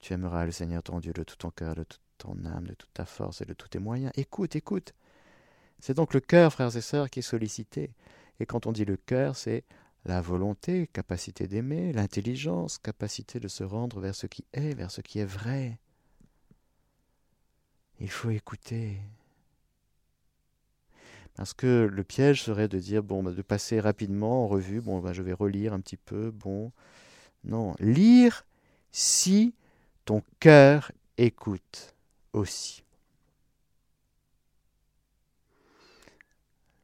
Tu 0.00 0.12
aimeras 0.12 0.44
le 0.44 0.52
Seigneur 0.52 0.82
ton 0.82 1.00
Dieu 1.00 1.14
de 1.14 1.22
tout 1.22 1.36
ton 1.36 1.50
cœur, 1.50 1.74
de 1.76 1.84
toute 1.84 2.02
ton 2.18 2.44
âme, 2.44 2.66
de 2.66 2.74
toute 2.74 2.92
ta 2.92 3.06
force 3.06 3.40
et 3.40 3.46
de 3.46 3.54
tous 3.54 3.68
tes 3.68 3.78
moyens. 3.78 4.12
Écoute, 4.16 4.54
écoute. 4.54 4.92
C'est 5.78 5.94
donc 5.94 6.12
le 6.12 6.20
cœur, 6.20 6.52
frères 6.52 6.76
et 6.76 6.82
sœurs, 6.82 7.08
qui 7.08 7.20
est 7.20 7.22
sollicité. 7.22 7.94
Et 8.40 8.46
quand 8.46 8.66
on 8.66 8.72
dit 8.72 8.84
le 8.84 8.96
cœur, 8.96 9.36
c'est 9.36 9.64
la 10.06 10.20
volonté, 10.20 10.86
capacité 10.86 11.46
d'aimer, 11.46 11.92
l'intelligence, 11.92 12.78
capacité 12.78 13.38
de 13.38 13.48
se 13.48 13.62
rendre 13.62 14.00
vers 14.00 14.14
ce 14.14 14.26
qui 14.26 14.44
est, 14.54 14.74
vers 14.74 14.90
ce 14.90 15.02
qui 15.02 15.18
est 15.18 15.26
vrai. 15.26 15.78
Il 18.00 18.10
faut 18.10 18.30
écouter. 18.30 18.96
Parce 21.34 21.52
que 21.52 21.88
le 21.90 22.02
piège 22.02 22.42
serait 22.42 22.68
de 22.68 22.78
dire, 22.78 23.02
bon, 23.02 23.22
bah, 23.22 23.32
de 23.32 23.42
passer 23.42 23.78
rapidement 23.78 24.44
en 24.44 24.48
revue, 24.48 24.80
bon, 24.80 25.00
bah, 25.00 25.12
je 25.12 25.22
vais 25.22 25.34
relire 25.34 25.74
un 25.74 25.80
petit 25.80 25.98
peu, 25.98 26.30
bon. 26.30 26.72
Non, 27.44 27.74
lire 27.78 28.46
si 28.90 29.54
ton 30.04 30.22
cœur 30.40 30.92
écoute 31.18 31.94
aussi. 32.32 32.84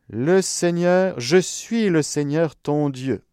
Le 0.08 0.40
Seigneur, 0.40 1.18
je 1.18 1.36
suis 1.36 1.88
le 1.88 2.00
Seigneur 2.00 2.54
ton 2.54 2.90
Dieu, 2.90 3.24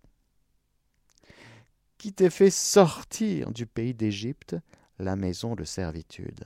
qui 2.00 2.14
t'ai 2.14 2.32
fait 2.32 2.50
sortir 2.50 3.52
du 3.52 3.68
pays 3.68 3.94
d'Égypte, 3.94 4.56
la 4.98 5.16
maison 5.16 5.56
de 5.56 5.64
servitude. 5.64 6.44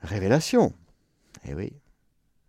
Révélation. 0.00 0.74
Eh 1.44 1.54
oui, 1.54 1.72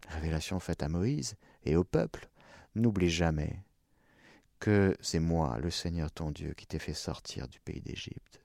révélation 0.09 0.59
faite 0.59 0.83
à 0.83 0.89
Moïse 0.89 1.35
et 1.63 1.77
au 1.77 1.85
peuple. 1.85 2.29
N'oublie 2.75 3.09
jamais 3.09 3.63
que 4.59 4.95
c'est 5.01 5.19
moi, 5.19 5.57
le 5.59 5.71
Seigneur 5.71 6.11
ton 6.11 6.31
Dieu, 6.31 6.53
qui 6.53 6.67
t'ai 6.67 6.79
fait 6.79 6.93
sortir 6.93 7.47
du 7.47 7.59
pays 7.61 7.81
d'Égypte. 7.81 8.41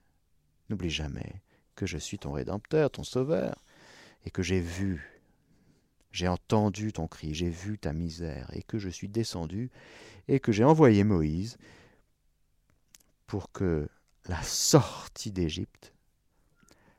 N'oublie 0.69 0.91
jamais 0.91 1.43
que 1.75 1.85
je 1.85 1.99
suis 1.99 2.19
ton 2.19 2.33
Rédempteur, 2.33 2.91
ton 2.91 3.05
Sauveur, 3.05 3.63
et 4.25 4.31
que 4.31 4.43
j'ai 4.43 4.61
vu 4.61 5.16
j'ai 6.13 6.29
entendu 6.29 6.93
ton 6.93 7.07
cri, 7.09 7.35
j'ai 7.35 7.51
vu 7.51 7.79
ta 7.79 7.93
misère, 7.93 8.51
et 8.55 8.63
que 8.63 8.79
je 8.79 8.89
suis 8.89 9.09
descendu, 9.09 9.71
et 10.29 10.41
que 10.41 10.53
j'ai 10.53 10.65
envoyé 10.65 11.05
Moïse 11.05 11.59
pour 13.27 13.53
que 13.53 13.89
la 14.27 14.43
sortie 14.43 15.33
d'Égypte 15.33 15.93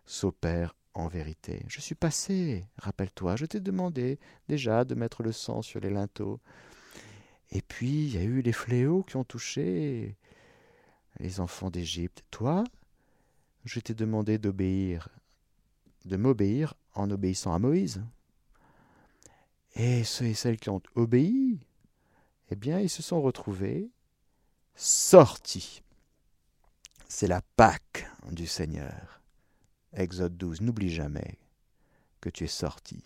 s'opère 0.05 0.75
en 0.93 1.07
vérité. 1.07 1.63
Je 1.67 1.79
suis 1.79 1.95
passé, 1.95 2.65
rappelle-toi, 2.77 3.35
je 3.35 3.45
t'ai 3.45 3.59
demandé 3.59 4.19
déjà 4.47 4.83
de 4.83 4.95
mettre 4.95 5.23
le 5.23 5.31
sang 5.31 5.61
sur 5.61 5.79
les 5.79 5.89
linteaux. 5.89 6.39
Et 7.51 7.61
puis, 7.61 8.05
il 8.05 8.15
y 8.15 8.17
a 8.17 8.23
eu 8.23 8.41
les 8.41 8.51
fléaux 8.51 9.03
qui 9.03 9.15
ont 9.15 9.23
touché 9.23 10.15
les 11.19 11.39
enfants 11.39 11.69
d'Égypte. 11.69 12.23
Toi, 12.31 12.63
je 13.63 13.79
t'ai 13.79 13.93
demandé 13.93 14.37
d'obéir, 14.37 15.09
de 16.05 16.17
m'obéir 16.17 16.73
en 16.93 17.09
obéissant 17.11 17.53
à 17.53 17.59
Moïse. 17.59 18.01
Et 19.79 20.03
ceux 20.03 20.25
et 20.25 20.33
celles 20.33 20.57
qui 20.57 20.71
ont 20.71 20.81
obéi, 20.95 21.59
eh 22.49 22.55
bien, 22.55 22.79
ils 22.79 22.89
se 22.89 23.03
sont 23.03 23.21
retrouvés 23.21 23.91
sortis. 24.73 25.83
C'est 27.07 27.27
la 27.27 27.41
Pâque 27.55 28.09
du 28.31 28.47
Seigneur. 28.47 29.21
Exode 29.93 30.35
12, 30.35 30.61
n'oublie 30.61 30.89
jamais 30.89 31.37
que 32.21 32.29
tu 32.29 32.45
es 32.45 32.47
sorti. 32.47 33.03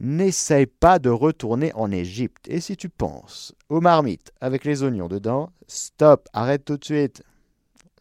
N'essaye 0.00 0.66
pas 0.66 0.98
de 0.98 1.10
retourner 1.10 1.72
en 1.74 1.92
Égypte. 1.92 2.48
Et 2.48 2.60
si 2.60 2.76
tu 2.76 2.88
penses 2.88 3.54
aux 3.68 3.80
marmites 3.80 4.32
avec 4.40 4.64
les 4.64 4.82
oignons 4.82 5.08
dedans, 5.08 5.52
stop, 5.68 6.28
arrête 6.32 6.64
tout 6.64 6.76
de 6.76 6.84
suite. 6.84 7.22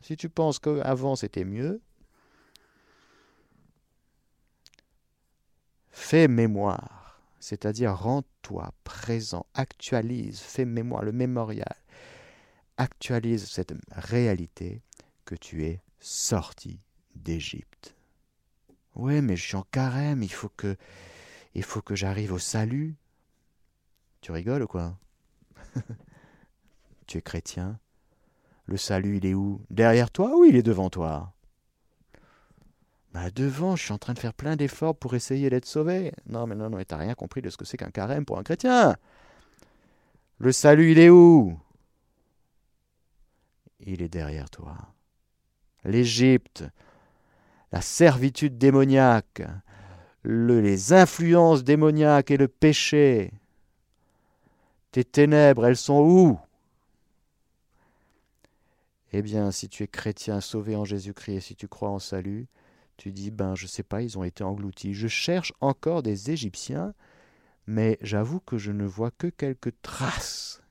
Si 0.01 0.17
tu 0.17 0.29
penses 0.29 0.57
qu'avant 0.57 1.15
c'était 1.15 1.43
mieux, 1.43 1.81
fais 5.91 6.27
mémoire, 6.27 6.98
c'est-à-dire 7.39 7.95
rends-toi 7.95 8.73
présent, 8.83 9.45
actualise, 9.53 10.39
fais 10.39 10.65
mémoire, 10.65 11.03
le 11.03 11.11
mémorial, 11.11 11.75
actualise 12.77 13.49
cette 13.49 13.73
réalité 13.91 14.81
que 15.25 15.35
tu 15.35 15.65
es 15.65 15.81
sorti 15.99 16.79
d'Égypte. 17.15 17.95
Oui, 18.95 19.21
mais 19.21 19.35
je 19.35 19.43
suis 19.43 19.55
en 19.55 19.65
carême, 19.71 20.23
il 20.23 20.31
faut 20.31 20.49
que, 20.49 20.75
il 21.55 21.63
faut 21.63 21.81
que 21.81 21.95
j'arrive 21.95 22.33
au 22.33 22.39
salut. 22.39 22.95
Tu 24.21 24.31
rigoles 24.31 24.63
ou 24.63 24.67
quoi? 24.67 24.97
Tu 27.07 27.17
es 27.17 27.21
chrétien. 27.21 27.79
Le 28.65 28.77
salut, 28.77 29.17
il 29.17 29.25
est 29.25 29.33
où? 29.33 29.65
Derrière 29.71 30.11
toi 30.11 30.37
ou 30.37 30.45
il 30.45 30.55
est 30.55 30.61
devant 30.61 30.91
toi? 30.91 31.33
Bah 33.13 33.31
devant, 33.31 33.75
je 33.75 33.83
suis 33.83 33.93
en 33.93 33.97
train 33.97 34.13
de 34.13 34.19
faire 34.19 34.33
plein 34.33 34.55
d'efforts 34.55 34.95
pour 34.95 35.15
essayer 35.15 35.49
d'être 35.49 35.65
sauvé. 35.65 36.13
Non, 36.27 36.45
mais 36.45 36.55
non, 36.55 36.69
non, 36.69 36.79
t'as 36.83 36.97
rien 36.97 37.15
compris 37.15 37.41
de 37.41 37.49
ce 37.49 37.57
que 37.57 37.65
c'est 37.65 37.77
qu'un 37.77 37.89
carême 37.89 38.25
pour 38.25 38.37
un 38.37 38.43
chrétien. 38.43 38.95
Le 40.37 40.51
salut, 40.51 40.91
il 40.91 40.99
est 40.99 41.09
où? 41.09 41.59
Il 43.79 44.01
est 44.01 44.09
derrière 44.09 44.49
toi. 44.49 44.77
L'Égypte, 45.83 46.65
la 47.71 47.81
servitude 47.81 48.57
démoniaque, 48.57 49.41
les 50.23 50.93
influences 50.93 51.63
démoniaques 51.63 52.29
et 52.31 52.37
le 52.37 52.47
péché. 52.47 53.31
Tes 54.91 55.03
ténèbres, 55.03 55.65
elles 55.65 55.77
sont 55.77 56.01
où? 56.01 56.39
Eh 59.11 59.21
bien, 59.21 59.49
si 59.51 59.67
tu 59.67 59.83
es 59.83 59.87
chrétien 59.87 60.41
sauvé 60.41 60.75
en 60.75 60.85
Jésus-Christ 60.85 61.41
si 61.41 61.55
tu 61.55 61.67
crois 61.67 61.89
en 61.89 61.99
salut, 61.99 62.47
tu 62.99 63.13
dis, 63.13 63.31
ben 63.31 63.55
je 63.55 63.65
sais 63.65 63.81
pas, 63.81 64.01
ils 64.01 64.17
ont 64.17 64.25
été 64.25 64.43
engloutis. 64.43 64.93
Je 64.93 65.07
cherche 65.07 65.53
encore 65.61 66.03
des 66.03 66.31
Égyptiens, 66.31 66.93
mais 67.65 67.97
j'avoue 68.01 68.41
que 68.41 68.57
je 68.57 68.73
ne 68.73 68.85
vois 68.85 69.09
que 69.09 69.27
quelques 69.27 69.73
traces 69.81 70.61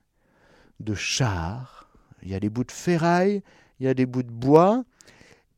de 0.79 0.93
chars. 0.93 1.89
Il 2.21 2.29
y 2.29 2.35
a 2.35 2.39
des 2.39 2.49
bouts 2.49 2.63
de 2.63 2.71
ferraille, 2.71 3.41
il 3.79 3.87
y 3.87 3.89
a 3.89 3.95
des 3.95 4.05
bouts 4.05 4.23
de 4.23 4.31
bois, 4.31 4.85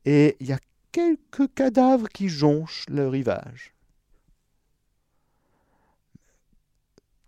et 0.06 0.36
il 0.40 0.46
y 0.46 0.52
a 0.52 0.58
quelques 0.92 1.52
cadavres 1.54 2.08
qui 2.08 2.30
jonchent 2.30 2.86
le 2.88 3.06
rivage. 3.06 3.74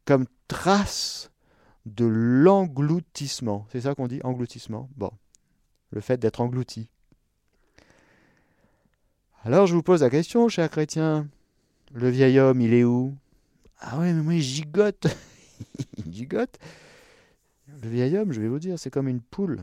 Comme 0.07 0.27
trace 0.49 1.31
de 1.85 2.07
l'engloutissement. 2.07 3.67
C'est 3.71 3.83
ça 3.83 3.95
qu'on 3.95 4.07
dit, 4.07 4.21
engloutissement? 4.25 4.89
Bon, 4.97 5.13
le 5.91 6.01
fait 6.01 6.17
d'être 6.17 6.41
englouti. 6.41 6.89
Alors 9.47 9.67
je 9.67 9.75
vous 9.75 9.83
pose 9.83 10.01
la 10.01 10.09
question, 10.09 10.49
cher 10.49 10.71
chrétien. 10.71 11.29
Le 11.93 12.09
vieil 12.09 12.39
homme, 12.39 12.63
il 12.63 12.73
est 12.73 12.83
où? 12.83 13.15
Ah 13.79 13.99
ouais, 13.99 14.11
mais 14.15 14.23
moi, 14.23 14.33
il 14.33 14.41
gigote. 14.41 15.07
il 15.99 16.11
gigote? 16.11 16.59
Le 17.83 17.91
vieil 17.91 18.17
homme, 18.17 18.33
je 18.33 18.41
vais 18.41 18.49
vous 18.49 18.59
dire, 18.59 18.79
c'est 18.79 18.91
comme 18.91 19.07
une 19.07 19.21
poule 19.21 19.61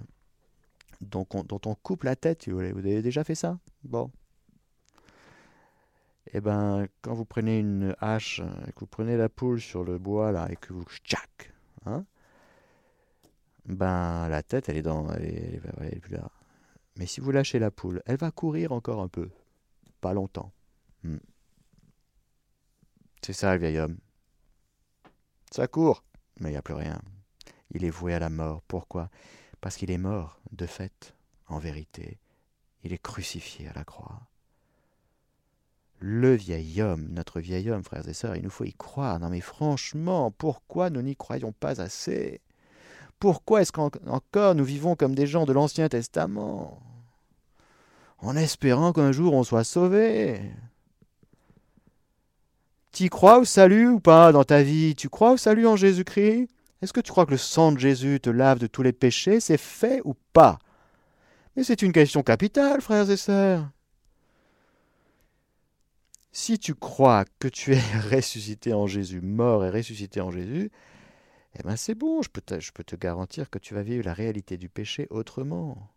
dont 1.02 1.26
on, 1.34 1.44
dont 1.44 1.60
on 1.66 1.74
coupe 1.74 2.04
la 2.04 2.16
tête. 2.16 2.48
Vous 2.48 2.60
avez 2.60 3.02
déjà 3.02 3.24
fait 3.24 3.34
ça? 3.34 3.58
Bon. 3.84 4.12
Eh 6.32 6.42
ben, 6.42 6.86
quand 7.02 7.16
vous 7.16 7.26
prenez 7.26 7.58
une 7.58 7.96
hache 8.02 8.40
et 8.68 8.72
que 8.74 8.82
vous 8.82 8.86
prenez 8.86 9.18
la 9.18 9.30
poule 9.30 9.60
sur 9.60 9.84
le 9.84 9.98
bois 9.98 10.32
là 10.32 10.48
et 10.52 10.58
que 10.58 10.74
vous 10.74 10.84
tchac, 11.04 11.52
hein, 11.88 12.06
ben 13.66 14.30
la 14.30 14.44
tête 14.44 14.70
elle 14.70 14.78
est 14.78 14.84
dans, 14.84 15.12
elle 15.12 15.26
est, 15.26 15.62
elle 15.80 15.94
est 15.96 16.00
plus 16.00 16.14
là. 16.14 16.30
Mais 16.98 17.08
si 17.08 17.20
vous 17.20 17.32
lâchez 17.32 17.58
la 17.58 17.72
poule, 17.72 18.04
elle 18.06 18.18
va 18.18 18.30
courir 18.30 18.72
encore 18.72 19.02
un 19.02 19.08
peu, 19.08 19.30
pas 20.02 20.14
longtemps. 20.14 20.52
Hmm. 21.04 21.18
C'est 23.22 23.34
ça 23.34 23.54
le 23.54 23.60
vieil 23.60 23.80
homme. 23.80 23.98
Ça 25.52 25.68
court, 25.68 26.04
mais 26.40 26.50
il 26.50 26.54
n'y 26.54 26.58
a 26.58 26.62
plus 26.62 26.74
rien. 26.74 27.00
Il 27.72 27.86
est 27.86 27.90
voué 27.90 28.14
à 28.14 28.20
la 28.20 28.30
mort. 28.30 28.62
Pourquoi? 28.68 29.10
Parce 29.62 29.78
qu'il 29.78 29.92
est 29.92 29.98
mort, 29.98 30.40
de 30.52 30.66
fait, 30.66 31.16
en 31.48 31.60
vérité. 31.60 32.20
Il 32.84 32.94
est 32.94 33.02
crucifié 33.02 33.68
à 33.68 33.74
la 33.74 33.84
croix. 33.84 34.22
Le 36.00 36.34
vieil 36.34 36.82
homme, 36.82 37.08
notre 37.10 37.40
vieil 37.40 37.70
homme, 37.70 37.84
frères 37.84 38.08
et 38.08 38.14
sœurs, 38.14 38.36
il 38.36 38.44
nous 38.44 38.50
faut 38.50 38.64
y 38.64 38.74
croire. 38.74 39.20
Non 39.20 39.30
mais 39.30 39.40
franchement, 39.40 40.32
pourquoi 40.32 40.90
nous 40.90 41.04
n'y 41.04 41.16
croyons 41.16 41.52
pas 41.52 41.80
assez? 41.80 42.42
Pourquoi 43.20 43.62
est-ce 43.62 43.72
qu'encore 43.72 44.56
nous 44.56 44.64
vivons 44.64 44.96
comme 44.96 45.14
des 45.14 45.28
gens 45.28 45.46
de 45.46 45.54
l'Ancien 45.54 45.90
Testament? 45.90 46.82
En 48.22 48.36
espérant 48.36 48.94
qu'un 48.94 49.12
jour 49.12 49.34
on 49.34 49.44
soit 49.44 49.64
sauvé. 49.64 50.40
Tu 52.92 53.10
crois 53.10 53.40
au 53.40 53.46
salut 53.46 53.88
ou 53.88 54.00
pas 54.00 54.32
dans 54.32 54.44
ta 54.44 54.64
vie? 54.64 54.96
Tu 54.96 55.10
crois 55.10 55.32
au 55.32 55.38
salut 55.38 55.66
en 55.66 55.76
Jésus-Christ? 55.76 56.50
Est-ce 56.82 56.94
que 56.94 57.00
tu 57.00 57.12
crois 57.12 57.26
que 57.26 57.32
le 57.32 57.38
sang 57.38 57.72
de 57.72 57.80
Jésus 57.80 58.20
te 58.20 58.30
lave 58.30 58.60
de 58.60 58.68
tous 58.68 58.84
les 58.84 58.92
péchés? 58.92 59.40
C'est 59.40 59.58
fait 59.58 60.02
ou 60.04 60.16
pas? 60.34 60.60
Mais 61.56 61.64
c'est 61.64 61.82
une 61.82 61.92
question 61.92 62.24
capitale, 62.24 62.82
frères 62.82 63.10
et 63.10 63.18
sœurs. 63.18 63.70
Si 66.32 66.60
tu 66.60 66.76
crois 66.76 67.26
que 67.40 67.48
tu 67.48 67.74
es 67.74 67.82
ressuscité 68.12 68.74
en 68.74 68.88
Jésus, 68.88 69.22
mort 69.22 69.66
et 69.66 69.70
ressuscité 69.70 70.22
en 70.22 70.32
Jésus, 70.32 70.72
eh 71.56 71.64
ben 71.64 71.76
c'est 71.76 71.96
bon, 71.96 72.22
je 72.22 72.30
peux 72.30 72.42
te 72.42 72.96
garantir 72.96 73.50
que 73.50 73.60
tu 73.60 73.74
vas 73.74 73.84
vivre 73.84 74.06
la 74.06 74.14
réalité 74.14 74.58
du 74.58 74.70
péché 74.70 75.08
autrement. 75.10 75.90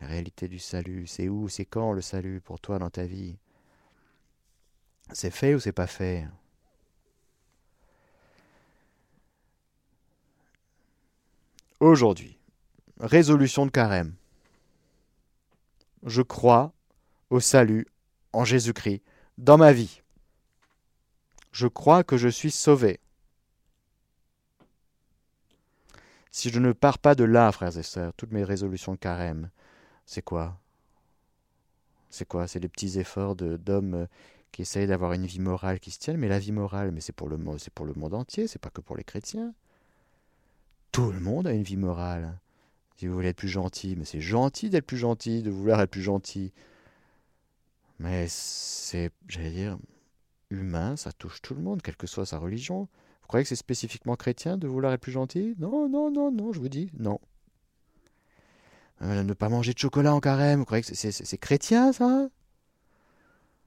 La 0.00 0.06
réalité 0.06 0.48
du 0.48 0.58
salut, 0.58 1.06
c'est 1.06 1.28
où, 1.28 1.48
c'est 1.48 1.66
quand 1.66 1.92
le 1.92 2.00
salut 2.00 2.40
pour 2.40 2.58
toi 2.58 2.78
dans 2.78 2.90
ta 2.90 3.04
vie? 3.04 3.36
C'est 5.12 5.30
fait 5.30 5.54
ou 5.54 5.60
c'est 5.60 5.72
pas 5.72 5.86
fait? 5.86 6.26
Aujourd'hui, 11.80 12.38
résolution 12.98 13.66
de 13.66 13.70
carême. 13.70 14.14
Je 16.04 16.22
crois 16.22 16.72
au 17.28 17.40
salut 17.40 17.86
en 18.32 18.44
Jésus-Christ 18.44 19.02
dans 19.38 19.58
ma 19.58 19.72
vie. 19.72 20.02
Je 21.52 21.66
crois 21.66 22.04
que 22.04 22.16
je 22.16 22.28
suis 22.28 22.50
sauvé. 22.50 23.00
Si 26.30 26.50
je 26.50 26.60
ne 26.60 26.72
pars 26.72 26.98
pas 26.98 27.14
de 27.14 27.24
là, 27.24 27.50
frères 27.50 27.76
et 27.76 27.82
sœurs, 27.82 28.14
toutes 28.14 28.32
mes 28.32 28.44
résolutions 28.44 28.92
de 28.92 28.98
carême, 28.98 29.50
c'est 30.10 30.22
quoi? 30.22 30.58
C'est 32.10 32.26
quoi? 32.26 32.48
C'est 32.48 32.58
des 32.58 32.68
petits 32.68 32.98
efforts 32.98 33.36
d'hommes 33.36 34.08
qui 34.50 34.62
essayent 34.62 34.88
d'avoir 34.88 35.12
une 35.12 35.24
vie 35.24 35.38
morale 35.38 35.78
qui 35.78 35.92
se 35.92 36.00
tienne, 36.00 36.16
mais 36.16 36.26
la 36.26 36.40
vie 36.40 36.50
morale, 36.50 36.90
mais 36.90 37.00
c'est 37.00 37.12
pour 37.12 37.28
le 37.28 37.38
pour 37.72 37.86
le 37.86 37.94
monde 37.94 38.14
entier, 38.14 38.48
c'est 38.48 38.58
pas 38.58 38.70
que 38.70 38.80
pour 38.80 38.96
les 38.96 39.04
chrétiens. 39.04 39.54
Tout 40.90 41.12
le 41.12 41.20
monde 41.20 41.46
a 41.46 41.52
une 41.52 41.62
vie 41.62 41.76
morale. 41.76 42.40
Si 42.96 43.06
vous 43.06 43.14
voulez 43.14 43.28
être 43.28 43.36
plus 43.36 43.48
gentil, 43.48 43.94
mais 43.94 44.04
c'est 44.04 44.20
gentil 44.20 44.68
d'être 44.68 44.84
plus 44.84 44.96
gentil, 44.96 45.44
de 45.44 45.50
vouloir 45.50 45.80
être 45.80 45.92
plus 45.92 46.02
gentil. 46.02 46.52
Mais 48.00 48.26
c'est, 48.28 49.12
j'allais 49.28 49.52
dire, 49.52 49.78
humain, 50.50 50.96
ça 50.96 51.12
touche 51.12 51.40
tout 51.40 51.54
le 51.54 51.62
monde, 51.62 51.82
quelle 51.82 51.96
que 51.96 52.08
soit 52.08 52.26
sa 52.26 52.38
religion. 52.38 52.88
Vous 53.22 53.28
croyez 53.28 53.44
que 53.44 53.48
c'est 53.48 53.54
spécifiquement 53.54 54.16
chrétien 54.16 54.58
de 54.58 54.66
vouloir 54.66 54.92
être 54.92 55.02
plus 55.02 55.12
gentil? 55.12 55.54
Non, 55.60 55.88
non, 55.88 56.10
non, 56.10 56.32
non, 56.32 56.52
je 56.52 56.58
vous 56.58 56.68
dis, 56.68 56.90
non. 56.98 57.20
Euh, 59.02 59.22
ne 59.22 59.32
pas 59.32 59.48
manger 59.48 59.72
de 59.72 59.78
chocolat 59.78 60.14
en 60.14 60.20
carême, 60.20 60.60
vous 60.60 60.64
croyez 60.66 60.82
que 60.82 60.94
c'est 60.94 61.38
chrétien 61.38 61.92
ça? 61.92 62.28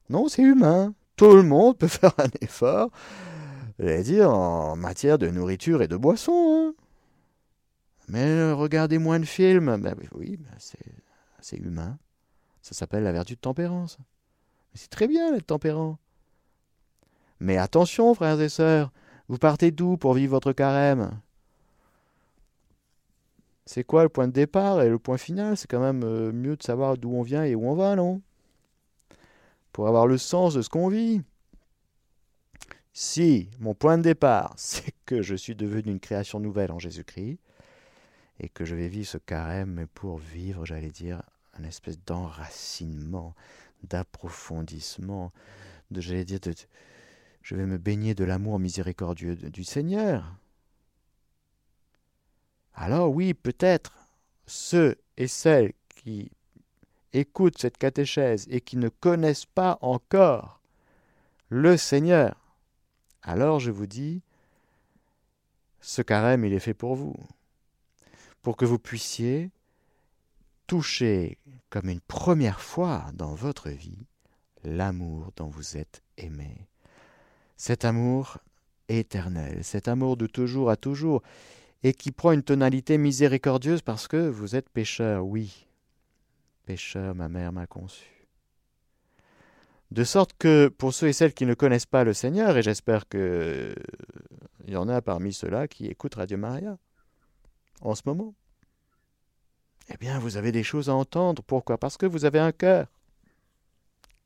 Non, 0.09 0.27
c'est 0.27 0.43
humain. 0.43 0.93
Tout 1.15 1.35
le 1.35 1.43
monde 1.43 1.77
peut 1.77 1.87
faire 1.89 2.13
un 2.19 2.29
effort, 2.41 2.91
j'allais 3.79 4.03
dire, 4.03 4.29
en 4.31 4.75
matière 4.75 5.17
de 5.17 5.27
nourriture 5.27 5.81
et 5.81 5.87
de 5.87 5.97
boisson. 5.97 6.33
Hein. 6.33 6.83
Mais 8.07 8.25
euh, 8.25 8.53
regardez 8.53 8.97
moins 8.97 9.19
de 9.19 9.25
films, 9.25 9.77
ben, 9.77 9.95
oui, 10.13 10.37
ben, 10.37 10.55
c'est 11.39 11.57
humain. 11.57 11.97
Ça 12.61 12.73
s'appelle 12.73 13.03
la 13.03 13.11
vertu 13.11 13.35
de 13.35 13.39
tempérance. 13.39 13.97
C'est 14.73 14.89
très 14.89 15.07
bien 15.07 15.31
d'être 15.31 15.47
tempérant. 15.47 15.99
Mais 17.39 17.57
attention, 17.57 18.13
frères 18.13 18.39
et 18.39 18.49
sœurs, 18.49 18.91
vous 19.27 19.37
partez 19.37 19.71
d'où 19.71 19.97
pour 19.97 20.13
vivre 20.13 20.31
votre 20.31 20.53
carême? 20.53 21.19
C'est 23.65 23.83
quoi 23.83 24.03
le 24.03 24.09
point 24.09 24.27
de 24.27 24.33
départ 24.33 24.81
et 24.81 24.89
le 24.89 24.99
point 24.99 25.17
final? 25.17 25.55
C'est 25.55 25.69
quand 25.69 25.79
même 25.79 26.03
euh, 26.03 26.31
mieux 26.31 26.57
de 26.57 26.63
savoir 26.63 26.97
d'où 26.97 27.11
on 27.11 27.21
vient 27.21 27.43
et 27.43 27.55
où 27.55 27.67
on 27.67 27.75
va, 27.75 27.95
non? 27.95 28.21
Pour 29.71 29.87
avoir 29.87 30.05
le 30.05 30.17
sens 30.17 30.53
de 30.53 30.61
ce 30.61 30.69
qu'on 30.69 30.89
vit. 30.89 31.21
Si 32.91 33.49
mon 33.59 33.73
point 33.73 33.97
de 33.97 34.03
départ, 34.03 34.53
c'est 34.57 34.93
que 35.05 35.21
je 35.21 35.35
suis 35.35 35.55
devenu 35.55 35.91
une 35.91 35.99
création 35.99 36.39
nouvelle 36.39 36.71
en 36.71 36.79
Jésus-Christ, 36.79 37.39
et 38.39 38.49
que 38.49 38.65
je 38.65 38.75
vais 38.75 38.87
vivre 38.87 39.07
ce 39.07 39.17
carême 39.17 39.85
pour 39.93 40.17
vivre, 40.17 40.65
j'allais 40.65 40.89
dire, 40.89 41.21
un 41.57 41.63
espèce 41.63 41.99
d'enracinement, 42.03 43.35
d'approfondissement, 43.83 45.31
de, 45.91 46.01
j'allais 46.01 46.25
dire, 46.25 46.39
je 47.41 47.55
vais 47.55 47.65
me 47.65 47.77
baigner 47.77 48.15
de 48.15 48.23
l'amour 48.23 48.59
miséricordieux 48.59 49.35
du 49.35 49.63
Seigneur. 49.63 50.35
Alors 52.73 53.11
oui, 53.11 53.33
peut-être 53.33 53.97
ceux 54.45 54.97
et 55.17 55.27
celles 55.27 55.73
qui 55.89 56.31
écoutent 57.13 57.57
cette 57.57 57.77
catéchèse 57.77 58.47
et 58.49 58.61
qui 58.61 58.77
ne 58.77 58.89
connaissent 58.89 59.45
pas 59.45 59.77
encore 59.81 60.59
le 61.49 61.77
Seigneur, 61.77 62.35
alors 63.21 63.59
je 63.59 63.71
vous 63.71 63.85
dis, 63.85 64.21
ce 65.81 66.01
carême, 66.01 66.45
il 66.45 66.53
est 66.53 66.59
fait 66.59 66.73
pour 66.73 66.95
vous, 66.95 67.15
pour 68.41 68.57
que 68.57 68.65
vous 68.65 68.79
puissiez 68.79 69.51
toucher 70.65 71.37
comme 71.69 71.89
une 71.89 72.01
première 72.01 72.61
fois 72.61 73.05
dans 73.13 73.35
votre 73.35 73.69
vie 73.69 74.07
l'amour 74.63 75.31
dont 75.35 75.47
vous 75.47 75.77
êtes 75.77 76.01
aimé. 76.17 76.67
Cet 77.57 77.85
amour 77.85 78.37
éternel, 78.87 79.63
cet 79.63 79.87
amour 79.87 80.17
de 80.17 80.25
toujours 80.25 80.69
à 80.69 80.75
toujours, 80.75 81.21
et 81.83 81.93
qui 81.93 82.11
prend 82.11 82.31
une 82.31 82.43
tonalité 82.43 82.97
miséricordieuse 82.97 83.81
parce 83.81 84.07
que 84.07 84.29
vous 84.29 84.55
êtes 84.55 84.69
pécheur, 84.69 85.25
oui. 85.25 85.67
Pécheur, 86.65 87.13
ma 87.13 87.27
mère 87.27 87.51
m'a 87.51 87.67
conçu. 87.67 88.09
De 89.91 90.03
sorte 90.03 90.33
que 90.39 90.69
pour 90.69 90.93
ceux 90.93 91.09
et 91.09 91.13
celles 91.13 91.33
qui 91.33 91.45
ne 91.45 91.53
connaissent 91.53 91.85
pas 91.85 92.03
le 92.03 92.13
Seigneur, 92.13 92.57
et 92.57 92.63
j'espère 92.63 93.07
qu'il 93.07 93.75
y 94.67 94.75
en 94.75 94.87
a 94.89 95.01
parmi 95.01 95.33
ceux-là 95.33 95.67
qui 95.67 95.85
écoutent 95.85 96.15
Radio 96.15 96.37
Maria 96.37 96.77
en 97.81 97.93
ce 97.93 98.01
moment, 98.05 98.33
eh 99.89 99.97
bien, 99.97 100.17
vous 100.17 100.37
avez 100.37 100.51
des 100.51 100.63
choses 100.63 100.89
à 100.89 100.95
entendre. 100.95 101.43
Pourquoi? 101.43 101.77
Parce 101.77 101.97
que 101.97 102.05
vous 102.05 102.25
avez 102.25 102.39
un 102.39 102.53
cœur. 102.53 102.87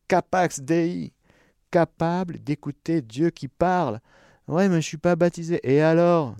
Capax 0.07 0.61
Dei, 0.61 1.11
capable 1.71 2.37
d'écouter 2.37 3.01
Dieu 3.01 3.31
qui 3.31 3.47
parle. 3.47 3.99
Ouais, 4.47 4.67
mais 4.67 4.75
je 4.75 4.77
ne 4.77 4.81
suis 4.81 4.97
pas 4.97 5.15
baptisé. 5.15 5.59
Et 5.63 5.81
alors? 5.81 6.35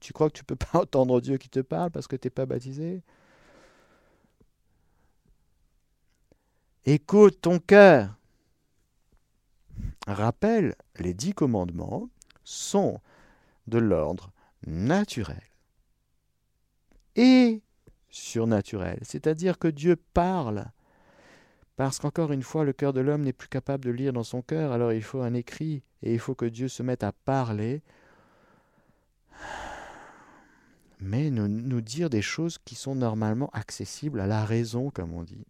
Tu 0.00 0.12
crois 0.12 0.28
que 0.30 0.38
tu 0.38 0.42
ne 0.42 0.46
peux 0.46 0.56
pas 0.72 0.80
entendre 0.80 1.20
Dieu 1.20 1.36
qui 1.38 1.48
te 1.48 1.60
parle 1.60 1.90
parce 1.90 2.06
que 2.06 2.16
tu 2.16 2.26
n'es 2.26 2.30
pas 2.30 2.46
baptisé? 2.46 3.02
Écoute 6.84 7.40
ton 7.42 7.58
cœur. 7.58 8.14
Rappelle, 10.06 10.74
les 10.98 11.12
dix 11.12 11.34
commandements 11.34 12.08
sont 12.44 13.00
de 13.66 13.78
l'ordre 13.78 14.32
naturel 14.66 15.42
et 17.14 17.60
surnaturel. 18.08 18.98
C'est-à-dire 19.02 19.58
que 19.58 19.68
Dieu 19.68 19.96
parle. 20.14 20.64
Parce 21.76 21.98
qu'encore 21.98 22.32
une 22.32 22.42
fois, 22.42 22.64
le 22.64 22.72
cœur 22.72 22.92
de 22.92 23.00
l'homme 23.00 23.22
n'est 23.22 23.32
plus 23.32 23.48
capable 23.48 23.84
de 23.84 23.90
lire 23.90 24.12
dans 24.12 24.24
son 24.24 24.42
cœur, 24.42 24.72
alors 24.72 24.92
il 24.92 25.02
faut 25.02 25.20
un 25.20 25.34
écrit, 25.34 25.82
et 26.02 26.14
il 26.14 26.18
faut 26.18 26.34
que 26.34 26.46
Dieu 26.46 26.68
se 26.68 26.82
mette 26.82 27.04
à 27.04 27.12
parler, 27.12 27.82
mais 31.08 31.30
nous, 31.30 31.48
nous 31.48 31.80
dire 31.80 32.10
des 32.10 32.20
choses 32.20 32.58
qui 32.58 32.74
sont 32.74 32.94
normalement 32.94 33.48
accessibles 33.54 34.20
à 34.20 34.26
la 34.26 34.44
raison, 34.44 34.90
comme 34.90 35.14
on 35.14 35.22
dit. 35.22 35.46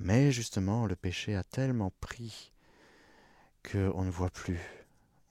Mais 0.00 0.32
justement, 0.32 0.84
le 0.84 0.96
péché 0.96 1.36
a 1.36 1.44
tellement 1.44 1.92
pris 2.00 2.52
qu'on 3.70 4.02
ne 4.02 4.10
voit 4.10 4.30
plus. 4.30 4.58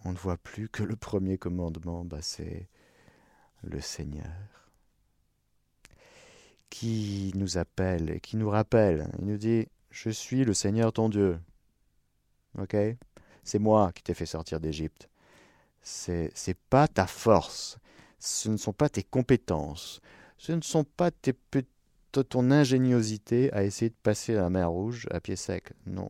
On 0.05 0.13
ne 0.13 0.17
voit 0.17 0.37
plus 0.37 0.69
que 0.69 0.83
le 0.83 0.95
premier 0.95 1.37
commandement, 1.37 2.05
bah, 2.05 2.21
c'est 2.21 2.69
le 3.63 3.81
Seigneur 3.81 4.31
qui 6.69 7.33
nous 7.35 7.57
appelle 7.57 8.11
et 8.11 8.19
qui 8.21 8.37
nous 8.37 8.49
rappelle. 8.49 9.09
Il 9.19 9.25
nous 9.25 9.37
dit 9.37 9.67
Je 9.89 10.09
suis 10.09 10.45
le 10.45 10.53
Seigneur 10.53 10.93
ton 10.93 11.09
Dieu. 11.09 11.37
Ok? 12.57 12.77
C'est 13.43 13.59
moi 13.59 13.91
qui 13.93 14.03
t'ai 14.03 14.13
fait 14.13 14.25
sortir 14.25 14.61
d'Égypte. 14.61 15.09
C'est, 15.81 16.31
c'est 16.35 16.57
pas 16.57 16.87
ta 16.87 17.07
force. 17.07 17.77
Ce 18.19 18.49
ne 18.49 18.57
sont 18.57 18.73
pas 18.73 18.89
tes 18.89 19.03
compétences. 19.03 20.01
Ce 20.37 20.51
ne 20.51 20.61
sont 20.61 20.83
pas 20.83 21.11
tes, 21.11 21.33
ton 22.11 22.51
ingéniosité 22.51 23.51
à 23.53 23.63
essayer 23.63 23.89
de 23.89 23.95
passer 24.01 24.33
la 24.33 24.49
mer 24.49 24.69
Rouge 24.69 25.07
à 25.11 25.19
pied 25.19 25.35
sec. 25.35 25.71
Non. 25.85 26.09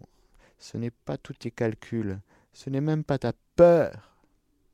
Ce 0.58 0.78
n'est 0.78 0.92
pas 0.92 1.18
tous 1.18 1.34
tes 1.34 1.52
calculs. 1.52 2.20
Ce 2.54 2.70
n'est 2.70 2.82
même 2.82 3.04
pas 3.04 3.20
ta 3.20 3.34
peur. 3.56 4.18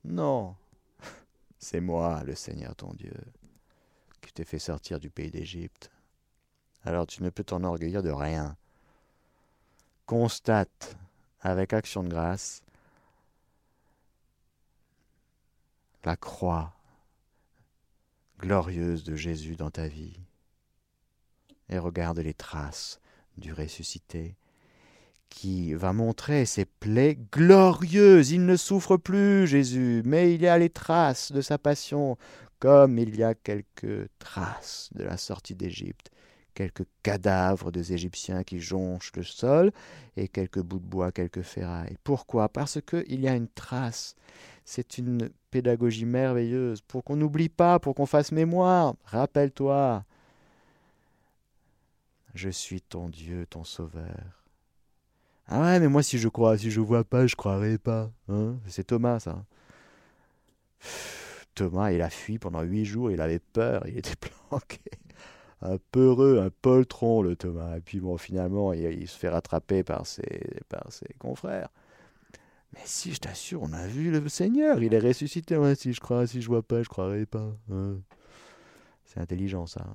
Non. 0.05 0.55
C'est 1.59 1.81
moi, 1.81 2.23
le 2.23 2.35
Seigneur 2.35 2.75
ton 2.75 2.93
Dieu 2.93 3.13
qui 4.23 4.31
t'ai 4.31 4.45
fait 4.45 4.59
sortir 4.59 4.99
du 4.99 5.09
pays 5.09 5.29
d'Égypte. 5.29 5.91
Alors 6.83 7.05
tu 7.05 7.21
ne 7.23 7.29
peux 7.29 7.43
t'enorgueillir 7.43 8.01
de 8.01 8.09
rien. 8.09 8.57
Constate 10.05 10.97
avec 11.41 11.73
action 11.73 12.03
de 12.03 12.09
grâce 12.09 12.61
la 16.05 16.15
croix 16.15 16.73
glorieuse 18.39 19.03
de 19.03 19.15
Jésus 19.15 19.55
dans 19.55 19.71
ta 19.71 19.87
vie 19.87 20.19
et 21.69 21.77
regarde 21.77 22.19
les 22.19 22.33
traces 22.33 22.99
du 23.37 23.53
ressuscité 23.53 24.35
qui 25.29 25.73
va 25.73 25.93
montrer 25.93 26.45
ses 26.45 26.65
plaies 26.65 27.17
glorieuses. 27.31 28.31
Il 28.31 28.45
ne 28.45 28.55
souffre 28.55 28.97
plus, 28.97 29.47
Jésus, 29.47 30.03
mais 30.05 30.33
il 30.35 30.41
y 30.41 30.47
a 30.47 30.57
les 30.57 30.69
traces 30.69 31.31
de 31.31 31.41
sa 31.41 31.57
passion 31.57 32.17
comme 32.59 32.99
il 32.99 33.15
y 33.17 33.23
a 33.23 33.33
quelques 33.33 34.07
traces 34.19 34.89
de 34.93 35.03
la 35.03 35.17
sortie 35.17 35.55
d'Égypte, 35.55 36.11
quelques 36.53 36.85
cadavres 37.01 37.71
des 37.71 37.93
Égyptiens 37.93 38.43
qui 38.43 38.59
jonchent 38.59 39.11
le 39.15 39.23
sol, 39.23 39.71
et 40.15 40.27
quelques 40.27 40.61
bouts 40.61 40.79
de 40.79 40.85
bois, 40.85 41.11
quelques 41.11 41.41
ferrailles. 41.41 41.97
Pourquoi? 42.03 42.47
Parce 42.47 42.79
qu'il 42.81 43.19
y 43.19 43.27
a 43.27 43.35
une 43.35 43.49
trace. 43.49 44.15
C'est 44.65 44.97
une 44.97 45.29
pédagogie 45.51 46.05
merveilleuse, 46.05 46.81
pour 46.81 47.03
qu'on 47.03 47.15
n'oublie 47.15 47.49
pas, 47.49 47.79
pour 47.79 47.95
qu'on 47.95 48.05
fasse 48.05 48.31
mémoire. 48.31 48.95
Rappelle-toi, 49.05 50.03
je 52.33 52.49
suis 52.49 52.81
ton 52.81 53.09
Dieu, 53.09 53.45
ton 53.49 53.63
Sauveur. 53.63 54.43
Ah 55.47 55.61
ouais, 55.61 55.79
mais 55.79 55.87
moi 55.87 56.01
si 56.03 56.17
je 56.17 56.29
crois, 56.29 56.57
si 56.57 56.71
je 56.71 56.79
vois 56.79 57.03
pas, 57.03 57.27
je 57.27 57.35
croirai 57.35 57.77
pas. 57.77 58.11
Hein 58.29 58.55
C'est 58.67 58.85
Thomas, 58.85 59.19
ça. 59.19 59.43
Thomas, 61.55 61.91
il 61.91 62.01
a 62.01 62.09
fui 62.09 62.39
pendant 62.39 62.61
huit 62.61 62.85
jours, 62.85 63.11
il 63.11 63.21
avait 63.21 63.39
peur, 63.39 63.85
il 63.87 63.97
était 63.97 64.15
planqué. 64.49 64.79
Un 65.61 65.77
peureux, 65.91 66.39
un 66.39 66.49
poltron, 66.49 67.21
le 67.21 67.35
Thomas. 67.35 67.77
Et 67.77 67.81
puis 67.81 67.99
bon, 67.99 68.17
finalement, 68.17 68.73
il, 68.73 69.07
se 69.07 69.17
fait 69.17 69.29
rattraper 69.29 69.83
par 69.83 70.05
ses, 70.05 70.61
par 70.67 70.91
ses 70.91 71.13
confrères. 71.19 71.69
Mais 72.73 72.81
si, 72.85 73.13
je 73.13 73.19
t'assure, 73.19 73.61
on 73.61 73.73
a 73.73 73.87
vu 73.87 74.11
le 74.11 74.27
Seigneur, 74.29 74.81
il 74.81 74.93
est 74.93 74.99
ressuscité. 74.99 75.57
Ouais, 75.57 75.75
si 75.75 75.93
je 75.93 75.99
crois, 75.99 76.25
si 76.25 76.41
je 76.41 76.47
vois 76.47 76.63
pas, 76.63 76.81
je 76.81 76.89
croirai 76.89 77.25
pas. 77.25 77.55
Hein. 77.71 77.97
C'est 79.05 79.19
intelligent, 79.19 79.67
ça. 79.67 79.93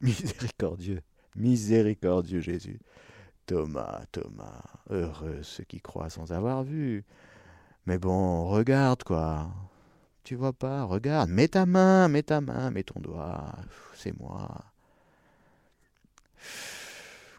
Miséricordieux, 0.00 1.02
miséricordieux 1.34 2.40
Jésus. 2.40 2.78
Thomas, 3.46 4.04
Thomas, 4.12 4.62
heureux 4.90 5.42
ceux 5.42 5.64
qui 5.64 5.80
croient 5.80 6.10
sans 6.10 6.32
avoir 6.32 6.62
vu. 6.62 7.04
Mais 7.86 7.98
bon, 7.98 8.46
regarde 8.46 9.02
quoi. 9.02 9.50
Tu 10.22 10.36
vois 10.36 10.52
pas? 10.52 10.84
Regarde, 10.84 11.30
mets 11.30 11.48
ta 11.48 11.64
main, 11.66 12.08
mets 12.08 12.22
ta 12.22 12.40
main, 12.40 12.70
mets 12.70 12.82
ton 12.82 13.00
doigt. 13.00 13.56
C'est 13.94 14.16
moi. 14.20 14.64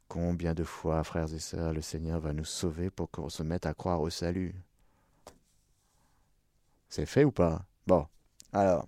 Combien 0.09 0.55
de 0.55 0.63
fois, 0.63 1.03
frères 1.03 1.31
et 1.31 1.39
sœurs, 1.39 1.71
le 1.71 1.81
Seigneur 1.81 2.19
va 2.19 2.33
nous 2.33 2.43
sauver 2.43 2.89
pour 2.89 3.11
qu'on 3.11 3.29
se 3.29 3.43
mette 3.43 3.67
à 3.67 3.75
croire 3.75 4.01
au 4.01 4.09
salut? 4.09 4.55
C'est 6.89 7.05
fait 7.05 7.23
ou 7.23 7.31
pas? 7.31 7.63
Bon, 7.85 8.07
alors. 8.51 8.87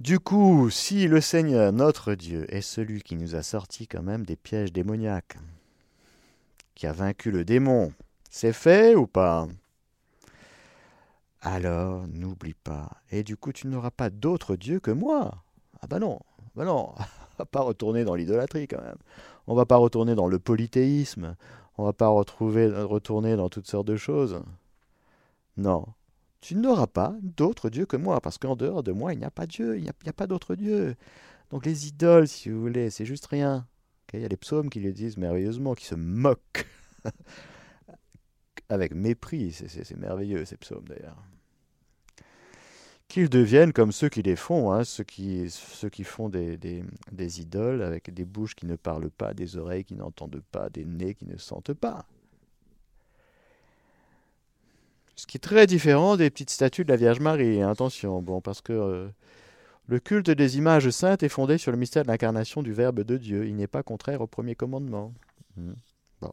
Du 0.00 0.18
coup, 0.18 0.70
si 0.70 1.08
le 1.08 1.20
Seigneur, 1.20 1.72
notre 1.72 2.14
Dieu, 2.14 2.46
est 2.48 2.62
celui 2.62 3.02
qui 3.02 3.16
nous 3.16 3.34
a 3.34 3.42
sortis 3.42 3.86
quand 3.86 4.02
même 4.02 4.24
des 4.24 4.36
pièges 4.36 4.72
démoniaques, 4.72 5.36
qui 6.74 6.86
a 6.86 6.92
vaincu 6.92 7.30
le 7.30 7.44
démon, 7.44 7.92
c'est 8.30 8.54
fait 8.54 8.94
ou 8.94 9.06
pas? 9.06 9.46
Alors 11.42 12.08
n'oublie 12.08 12.54
pas. 12.54 12.88
Et 13.10 13.22
du 13.22 13.36
coup, 13.36 13.52
tu 13.52 13.66
n'auras 13.66 13.90
pas 13.90 14.08
d'autre 14.08 14.56
Dieu 14.56 14.80
que 14.80 14.90
moi? 14.90 15.44
Ah 15.82 15.86
bah 15.86 15.98
non, 15.98 16.18
bah 16.54 16.64
non. 16.64 16.94
va 17.38 17.44
pas 17.44 17.60
retourner 17.60 18.04
dans 18.04 18.14
l'idolâtrie 18.14 18.68
quand 18.68 18.82
même. 18.82 18.98
On 19.46 19.54
va 19.54 19.66
pas 19.66 19.76
retourner 19.76 20.14
dans 20.14 20.26
le 20.26 20.38
polythéisme. 20.38 21.36
On 21.78 21.84
va 21.84 21.92
pas 21.92 22.08
retrouver, 22.08 22.68
retourner 22.68 23.36
dans 23.36 23.48
toutes 23.48 23.68
sortes 23.68 23.86
de 23.86 23.96
choses. 23.96 24.42
Non. 25.56 25.86
Tu 26.40 26.54
n'auras 26.54 26.86
pas 26.86 27.14
d'autre 27.22 27.70
Dieu 27.70 27.86
que 27.86 27.96
moi, 27.96 28.20
parce 28.20 28.38
qu'en 28.38 28.56
dehors 28.56 28.82
de 28.82 28.92
moi, 28.92 29.12
il 29.12 29.18
n'y 29.18 29.24
a 29.24 29.30
pas 29.30 29.46
Dieu, 29.46 29.76
il 29.76 29.82
n'y 29.82 29.88
a, 29.88 30.12
pas 30.12 30.26
d'autre 30.26 30.54
Dieu. 30.54 30.94
Donc 31.50 31.66
les 31.66 31.88
idoles, 31.88 32.28
si 32.28 32.50
vous 32.50 32.60
voulez, 32.60 32.90
c'est 32.90 33.04
juste 33.04 33.26
rien. 33.26 33.66
Il 34.12 34.20
y 34.20 34.24
a 34.24 34.28
les 34.28 34.36
psaumes 34.36 34.70
qui 34.70 34.80
le 34.80 34.92
disent 34.92 35.16
merveilleusement, 35.16 35.74
qui 35.74 35.84
se 35.84 35.94
moquent 35.94 36.66
avec 38.68 38.94
mépris. 38.94 39.52
C'est 39.52 39.96
merveilleux 39.96 40.44
ces 40.44 40.56
psaumes 40.56 40.86
d'ailleurs 40.88 41.18
qu'ils 43.08 43.28
deviennent 43.28 43.72
comme 43.72 43.92
ceux 43.92 44.08
qui 44.08 44.22
les 44.22 44.36
font, 44.36 44.72
hein, 44.72 44.84
ceux, 44.84 45.04
qui, 45.04 45.48
font 46.04 46.28
des, 46.28 46.60
idoles 47.40 47.82
avec 47.82 48.12
des 48.12 48.24
bouches 48.24 48.54
qui 48.54 48.66
ne 48.66 48.76
parlent 48.76 49.10
pas, 49.10 49.32
des 49.32 49.56
oreilles 49.56 49.84
qui 49.84 49.94
n'entendent 49.94 50.42
pas, 50.50 50.68
des 50.70 50.84
nez 50.84 51.14
qui 51.14 51.26
ne 51.26 51.36
sentent 51.36 51.72
pas. 51.72 52.06
Ce 55.14 55.26
qui 55.26 55.38
est 55.38 55.40
très 55.40 55.66
différent 55.66 56.16
des 56.16 56.30
petites 56.30 56.50
statues 56.50 56.84
de 56.84 56.90
la 56.90 56.96
Vierge 56.96 57.20
Marie, 57.20 57.62
hein, 57.62 57.70
attention, 57.70 58.20
bon, 58.20 58.40
parce 58.40 58.60
que 58.60 58.72
euh, 58.72 59.08
le 59.86 60.00
culte 60.00 60.30
des 60.30 60.58
images 60.58 60.90
saintes 60.90 61.22
est 61.22 61.28
fondé 61.28 61.58
sur 61.58 61.72
le 61.72 61.78
mystère 61.78 62.02
de 62.02 62.08
l'incarnation 62.08 62.62
du 62.62 62.72
Verbe 62.72 63.00
de 63.00 63.16
Dieu. 63.16 63.46
Il 63.46 63.56
n'est 63.56 63.68
pas 63.68 63.82
contraire 63.82 64.20
au 64.20 64.26
premier 64.26 64.56
commandement. 64.56 65.14
Hmm. 65.56 65.74
Bon. 66.20 66.32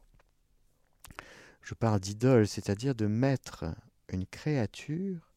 Je 1.62 1.76
parle 1.76 2.00
d'idole, 2.00 2.48
c'est-à-dire 2.48 2.96
de 2.96 3.06
mettre 3.06 3.66
une 4.10 4.26
créature 4.26 5.33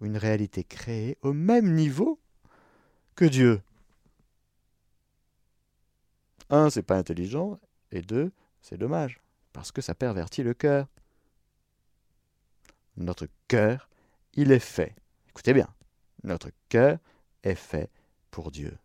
une 0.00 0.16
réalité 0.16 0.64
créée 0.64 1.18
au 1.22 1.32
même 1.32 1.74
niveau 1.74 2.18
que 3.14 3.24
Dieu. 3.24 3.62
Un, 6.50 6.70
c'est 6.70 6.82
pas 6.82 6.96
intelligent, 6.96 7.58
et 7.90 8.02
deux, 8.02 8.32
c'est 8.62 8.78
dommage, 8.78 9.20
parce 9.52 9.72
que 9.72 9.82
ça 9.82 9.94
pervertit 9.94 10.42
le 10.42 10.54
cœur. 10.54 10.86
Notre 12.96 13.26
cœur, 13.48 13.88
il 14.34 14.50
est 14.52 14.58
fait. 14.58 14.94
Écoutez 15.28 15.52
bien, 15.52 15.68
notre 16.24 16.50
cœur 16.68 16.98
est 17.42 17.54
fait 17.54 17.90
pour 18.30 18.50
Dieu. 18.50 18.76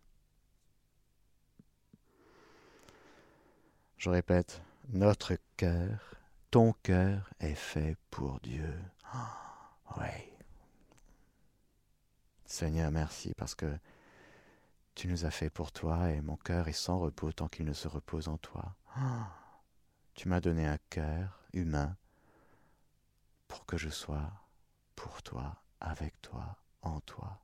Je 3.97 4.09
répète, 4.09 4.61
notre 4.89 5.37
cœur, 5.55 6.15
ton 6.51 6.73
cœur 6.83 7.29
est 7.39 7.55
fait 7.55 7.95
pour 8.11 8.39
Dieu. 8.41 8.77
Oh, 9.15 9.97
oui. 9.97 10.32
Seigneur, 12.53 12.91
merci 12.91 13.33
parce 13.35 13.55
que 13.55 13.65
tu 14.93 15.07
nous 15.07 15.25
as 15.25 15.31
fait 15.31 15.49
pour 15.49 15.71
toi 15.71 16.11
et 16.11 16.21
mon 16.21 16.35
cœur 16.35 16.67
est 16.67 16.71
sans 16.71 16.99
repos 16.99 17.31
tant 17.31 17.47
qu'il 17.47 17.65
ne 17.65 17.73
se 17.73 17.87
repose 17.87 18.27
en 18.27 18.37
toi. 18.37 18.75
tu 20.13 20.29
m'as 20.29 20.39
donné 20.39 20.67
un 20.67 20.77
cœur 20.91 21.41
humain 21.53 21.95
pour 23.47 23.65
que 23.65 23.75
je 23.75 23.89
sois 23.89 24.29
pour 24.95 25.23
toi, 25.23 25.55
avec 25.81 26.21
toi, 26.21 26.57
en 26.83 26.99
toi, 26.99 27.39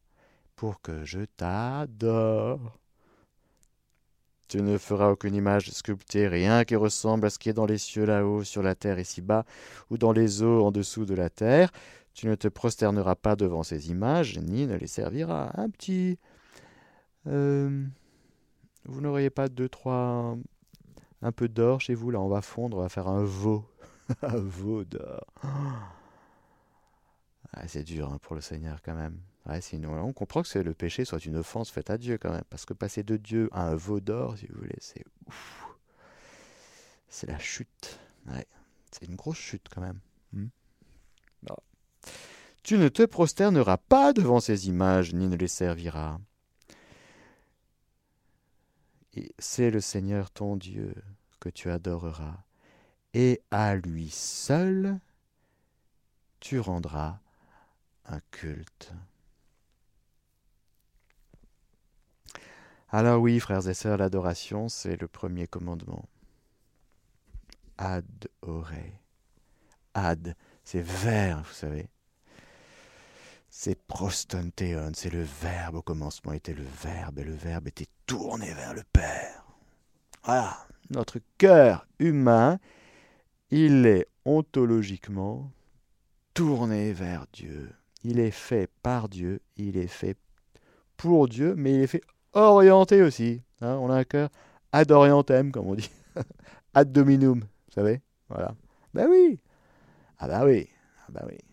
pour 0.56 0.80
que 0.80 1.04
je 1.06 1.22
t'adore. 1.22 2.78
Tu 4.48 4.62
ne 4.62 4.78
feras 4.78 5.10
aucune 5.10 5.34
image 5.34 5.72
sculptée, 5.72 6.28
rien 6.28 6.65
qui 6.65 6.76
ressemble 6.76 7.26
à 7.26 7.30
ce 7.32 7.39
qui 7.39 7.50
est 7.50 7.54
dans 7.54 7.65
les 7.65 7.80
cieux 7.80 8.06
là-haut, 8.06 8.43
sur 8.43 8.62
la 8.62 8.76
terre 8.76 9.00
ici-bas, 9.00 9.43
ou 9.89 9.98
dans 9.98 10.12
les 10.12 10.43
eaux 10.43 10.65
en 10.65 10.72
dessous 10.72 11.06
de 11.06 11.15
la 11.15 11.32
terre. 11.32 11.72
Tu 12.19 12.27
ne 12.27 12.36
te 12.36 12.49
prosterneras 12.49 13.15
pas 13.15 13.38
devant 13.38 13.63
ces 13.63 13.91
images, 13.91 14.39
ni 14.39 14.67
ne 14.67 14.75
les 14.75 14.88
serviras. 14.88 15.51
Un 15.53 15.69
petit... 15.69 16.19
Euh, 17.27 17.86
vous 18.84 18.99
n'auriez 18.99 19.29
pas 19.29 19.47
deux, 19.47 19.69
trois... 19.69 20.38
Un 21.21 21.32
peu 21.32 21.47
d'or 21.47 21.79
chez 21.79 21.93
vous, 21.93 22.12
là, 22.12 22.19
on 22.19 22.27
va 22.27 22.41
fondre, 22.41 22.75
on 22.75 22.82
va 22.82 22.89
faire 22.89 23.08
un 23.08 23.23
veau. 23.23 23.63
un 24.21 24.36
veau 24.36 24.84
d'or. 24.84 25.27
Ah, 27.53 27.69
c'est 27.69 27.84
dur 27.84 28.12
hein, 28.12 28.19
pour 28.21 28.36
le 28.36 28.41
Seigneur 28.41 28.82
quand 28.82 28.95
même. 28.95 29.17
sinon, 29.62 29.93
on 30.03 30.12
comprend 30.12 30.41
que 30.41 30.60
le 30.60 30.73
péché 30.73 31.05
soit 31.05 31.25
une 31.25 31.38
offense 31.38 31.71
faite 31.71 31.89
à 31.89 31.97
Dieu 31.97 32.17
quand 32.17 32.34
même. 32.34 32.43
Parce 32.49 32.65
que 32.65 32.73
passer 32.73 33.01
de 33.01 33.15
Dieu 33.15 33.47
à 33.53 33.65
un 33.69 33.75
veau 33.75 34.01
d'or, 34.01 34.38
si 34.38 34.45
vous 34.47 34.60
voulez, 34.60 34.75
c'est 34.79 35.05
ouf. 35.25 35.69
C'est 37.08 37.27
la 37.27 37.39
chute. 37.39 37.97
C'est 38.91 39.05
une 39.05 39.15
grosse 39.15 39.38
chute 39.38 39.69
quand 39.73 39.79
même. 39.79 40.01
Hmm. 40.34 40.47
Tu 42.63 42.78
ne 42.78 42.89
te 42.89 43.04
prosterneras 43.04 43.78
pas 43.78 44.13
devant 44.13 44.39
ces 44.39 44.67
images, 44.67 45.13
ni 45.13 45.28
ne 45.28 45.36
les 45.36 45.48
serviras. 45.48 46.19
C'est 49.39 49.72
le 49.72 49.82
Seigneur 49.82 50.32
ton 50.32 50.56
Dieu 50.56 50.93
que 51.39 51.50
tu 51.50 51.69
adoreras, 51.69 52.43
et 53.13 53.41
à 53.52 53.76
lui 53.76 54.10
seul 54.10 55.00
tu 56.39 56.60
rendras 56.60 57.19
un 58.06 58.19
culte. 58.32 58.93
Alors 62.89 63.22
oui, 63.22 63.39
frères 63.39 63.67
et 63.67 63.74
sœurs, 63.74 63.98
l'adoration, 63.98 64.67
c'est 64.67 65.00
le 65.00 65.08
premier 65.08 65.48
commandement. 65.48 66.06
Adorer. 67.78 69.00
Ad, 69.93 70.36
c'est 70.63 70.82
vers, 70.82 71.43
vous 71.43 71.54
savez. 71.54 71.89
C'est 73.62 73.76
prostonteon, 73.76 74.91
c'est 74.93 75.12
le 75.12 75.22
verbe. 75.22 75.76
Au 75.76 75.82
commencement 75.82 76.32
était 76.32 76.54
le 76.54 76.63
verbe, 76.82 77.19
et 77.19 77.26
le 77.26 77.34
verbe 77.34 77.67
était 77.67 77.89
tourné 78.06 78.54
vers 78.54 78.74
le 78.74 78.84
Père. 78.93 79.43
Voilà, 80.24 80.65
notre 80.91 81.19
cœur 81.38 81.86
humain, 82.00 82.58
il 83.52 83.86
est 83.86 84.08
ontologiquement 84.24 85.52
tourné 86.34 86.93
vers 86.93 87.26
Dieu. 87.34 87.69
Il 88.02 88.19
est 88.19 88.32
fait 88.32 88.69
par 88.82 89.10
Dieu, 89.10 89.41
il 89.58 89.76
est 89.76 89.88
fait 89.88 90.15
pour 90.95 91.28
Dieu, 91.28 91.54
mais 91.58 91.74
il 91.74 91.82
est 91.82 91.88
fait 91.88 92.04
orienté 92.32 93.02
aussi. 93.02 93.41
Hein. 93.60 93.76
on 93.82 93.89
a 93.89 93.95
un 93.95 94.06
cœur 94.06 94.30
ad 94.72 94.89
orientem, 94.89 95.52
comme 95.52 95.67
on 95.67 95.76
dit. 95.76 95.91
ad 96.74 96.93
dominum, 96.93 97.41
vous 97.41 97.74
savez? 97.74 98.00
Voilà. 98.30 98.56
Ben 98.93 99.10
oui 99.10 99.38
Ah 100.17 100.30
ben 100.30 100.45
oui 100.45 100.69
Ah 101.02 101.12
ben 101.12 101.26
oui 101.28 101.48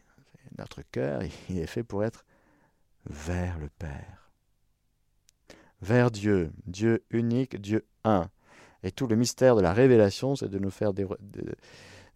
notre 0.59 0.83
cœur, 0.83 1.23
il 1.49 1.59
est 1.59 1.67
fait 1.67 1.83
pour 1.83 2.05
être 2.05 2.25
vers 3.09 3.59
le 3.59 3.69
Père, 3.69 4.33
vers 5.81 6.11
Dieu, 6.11 6.53
Dieu 6.67 7.05
unique, 7.11 7.61
Dieu 7.61 7.87
un. 8.05 8.31
Et 8.83 8.93
tout 8.93 9.07
le 9.07 9.17
mystère 9.17 9.57
de 9.57 9.63
la 9.63 9.73
révélation, 9.73 10.37
c'est 10.37 10.49
de 10.49 10.59
nous 10.59 10.71
faire 10.71 10.93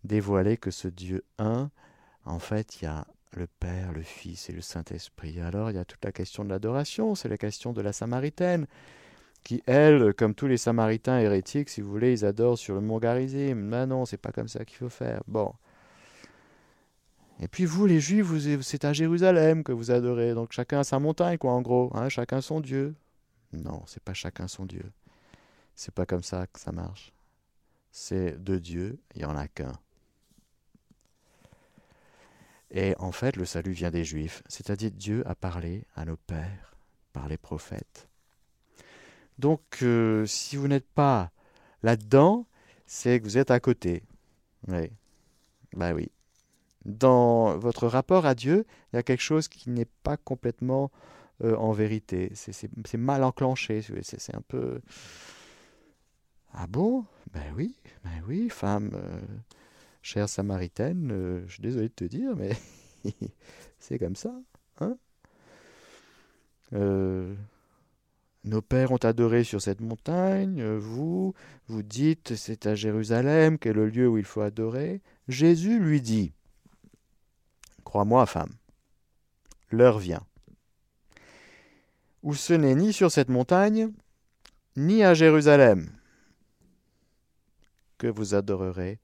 dévoiler 0.04 0.56
que 0.56 0.70
ce 0.70 0.88
Dieu 0.88 1.24
un, 1.38 1.70
en 2.24 2.38
fait, 2.38 2.80
il 2.80 2.84
y 2.84 2.88
a 2.88 3.06
le 3.32 3.46
Père, 3.46 3.92
le 3.92 4.02
Fils 4.02 4.50
et 4.50 4.52
le 4.52 4.60
Saint-Esprit. 4.60 5.40
Alors, 5.40 5.70
il 5.70 5.76
y 5.76 5.78
a 5.78 5.84
toute 5.84 6.04
la 6.04 6.12
question 6.12 6.44
de 6.44 6.50
l'adoration, 6.50 7.14
c'est 7.14 7.28
la 7.28 7.38
question 7.38 7.72
de 7.72 7.80
la 7.80 7.92
Samaritaine, 7.92 8.66
qui, 9.42 9.62
elle, 9.66 10.12
comme 10.14 10.34
tous 10.34 10.46
les 10.46 10.58
Samaritains 10.58 11.18
hérétiques, 11.18 11.70
si 11.70 11.80
vous 11.80 11.90
voulez, 11.90 12.12
ils 12.12 12.24
adorent 12.24 12.58
sur 12.58 12.74
le 12.74 12.80
mont 12.80 12.98
Garizim. 12.98 13.54
Mais 13.54 13.86
non, 13.86 14.04
c'est 14.04 14.18
pas 14.18 14.32
comme 14.32 14.48
ça 14.48 14.64
qu'il 14.64 14.76
faut 14.76 14.88
faire. 14.90 15.22
Bon. 15.26 15.52
Et 17.42 17.48
puis 17.48 17.64
vous, 17.64 17.86
les 17.86 18.00
Juifs, 18.00 18.60
c'est 18.60 18.84
à 18.84 18.92
Jérusalem 18.92 19.64
que 19.64 19.72
vous 19.72 19.90
adorez. 19.90 20.34
Donc 20.34 20.52
chacun 20.52 20.80
a 20.80 20.84
sa 20.84 20.98
montagne, 20.98 21.38
quoi, 21.38 21.52
en 21.52 21.62
gros. 21.62 21.90
Hein, 21.94 22.10
chacun 22.10 22.42
son 22.42 22.60
Dieu. 22.60 22.94
Non, 23.52 23.82
c'est 23.86 24.02
pas 24.02 24.12
chacun 24.12 24.46
son 24.46 24.66
Dieu. 24.66 24.92
C'est 25.74 25.94
pas 25.94 26.04
comme 26.04 26.22
ça 26.22 26.46
que 26.46 26.60
ça 26.60 26.70
marche. 26.70 27.12
C'est 27.90 28.42
de 28.42 28.58
Dieu, 28.58 29.00
il 29.14 29.20
n'y 29.20 29.24
en 29.24 29.36
a 29.36 29.48
qu'un. 29.48 29.72
Et 32.70 32.94
en 32.98 33.10
fait, 33.10 33.36
le 33.36 33.46
salut 33.46 33.72
vient 33.72 33.90
des 33.90 34.04
Juifs, 34.04 34.42
c'est-à-dire 34.46 34.92
Dieu 34.92 35.26
a 35.26 35.34
parlé 35.34 35.84
à 35.96 36.04
nos 36.04 36.16
pères 36.16 36.76
par 37.12 37.26
les 37.26 37.38
prophètes. 37.38 38.06
Donc, 39.38 39.78
euh, 39.82 40.26
si 40.26 40.56
vous 40.56 40.68
n'êtes 40.68 40.88
pas 40.88 41.32
là-dedans, 41.82 42.46
c'est 42.86 43.18
que 43.18 43.24
vous 43.24 43.38
êtes 43.38 43.50
à 43.50 43.58
côté. 43.58 44.04
Oui. 44.68 44.92
Ben 45.72 45.94
oui 45.94 46.10
dans 46.84 47.58
votre 47.58 47.86
rapport 47.86 48.26
à 48.26 48.34
Dieu, 48.34 48.64
il 48.92 48.96
y 48.96 48.98
a 48.98 49.02
quelque 49.02 49.22
chose 49.22 49.48
qui 49.48 49.70
n'est 49.70 49.88
pas 50.02 50.16
complètement 50.16 50.90
euh, 51.44 51.56
en 51.56 51.72
vérité. 51.72 52.32
C'est 52.34 52.98
mal 52.98 53.24
enclenché. 53.24 53.82
C'est 54.02 54.34
un 54.34 54.42
peu. 54.42 54.80
Ah 56.52 56.66
bon? 56.66 57.04
Ben 57.32 57.52
oui, 57.56 57.76
ben 58.04 58.22
oui, 58.26 58.48
femme, 58.50 58.90
euh, 58.94 59.20
chère 60.02 60.28
samaritaine, 60.28 61.10
euh, 61.12 61.42
je 61.46 61.52
suis 61.52 61.62
désolé 61.62 61.88
de 61.88 61.94
te 61.94 62.04
dire, 62.04 62.34
mais 62.36 62.50
c'est 63.78 63.98
comme 63.98 64.16
ça. 64.16 64.34
Hein? 64.80 64.96
Nos 68.42 68.62
pères 68.62 68.90
ont 68.90 68.96
adoré 68.96 69.44
sur 69.44 69.62
cette 69.62 69.80
montagne, 69.80 70.62
vous, 70.76 71.34
vous 71.68 71.82
dites 71.82 72.34
c'est 72.34 72.66
à 72.66 72.74
Jérusalem 72.74 73.58
qu'est 73.58 73.72
le 73.72 73.86
lieu 73.86 74.08
où 74.08 74.18
il 74.18 74.24
faut 74.24 74.40
adorer. 74.40 75.02
Jésus 75.28 75.78
lui 75.78 76.00
dit 76.00 76.32
Crois-moi, 77.90 78.24
femme, 78.24 78.54
l'heure 79.72 79.98
vient 79.98 80.24
où 82.22 82.34
ce 82.34 82.52
n'est 82.52 82.76
ni 82.76 82.92
sur 82.92 83.10
cette 83.10 83.28
montagne, 83.28 83.90
ni 84.76 85.02
à 85.02 85.12
Jérusalem 85.12 85.90
que 87.98 88.06
vous 88.06 88.36
adorerez 88.36 89.00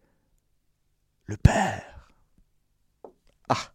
le 1.24 1.36
Père. 1.36 2.08
Ah 3.48 3.72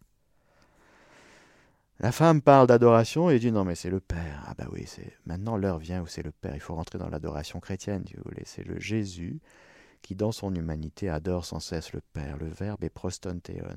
La 2.00 2.10
femme 2.10 2.40
parle 2.40 2.66
d'adoration 2.66 3.28
et 3.28 3.38
dit 3.38 3.52
non 3.52 3.64
mais 3.64 3.74
c'est 3.74 3.90
le 3.90 4.00
Père. 4.00 4.42
Ah 4.46 4.54
bah 4.56 4.68
oui, 4.72 4.86
maintenant 5.26 5.58
l'heure 5.58 5.76
vient 5.76 6.00
où 6.00 6.06
c'est 6.06 6.22
le 6.22 6.32
Père. 6.32 6.54
Il 6.54 6.60
faut 6.62 6.74
rentrer 6.74 6.98
dans 6.98 7.10
l'adoration 7.10 7.60
chrétienne, 7.60 8.06
si 8.08 8.14
vous 8.14 8.22
voulez. 8.24 8.44
C'est 8.46 8.64
le 8.64 8.80
Jésus 8.80 9.42
qui 10.02 10.14
dans 10.14 10.32
son 10.32 10.54
humanité 10.54 11.08
adore 11.08 11.44
sans 11.44 11.60
cesse 11.60 11.92
le 11.92 12.00
Père. 12.00 12.36
Le 12.36 12.48
Verbe 12.48 12.84
est 12.84 12.90
prostontéon. 12.90 13.76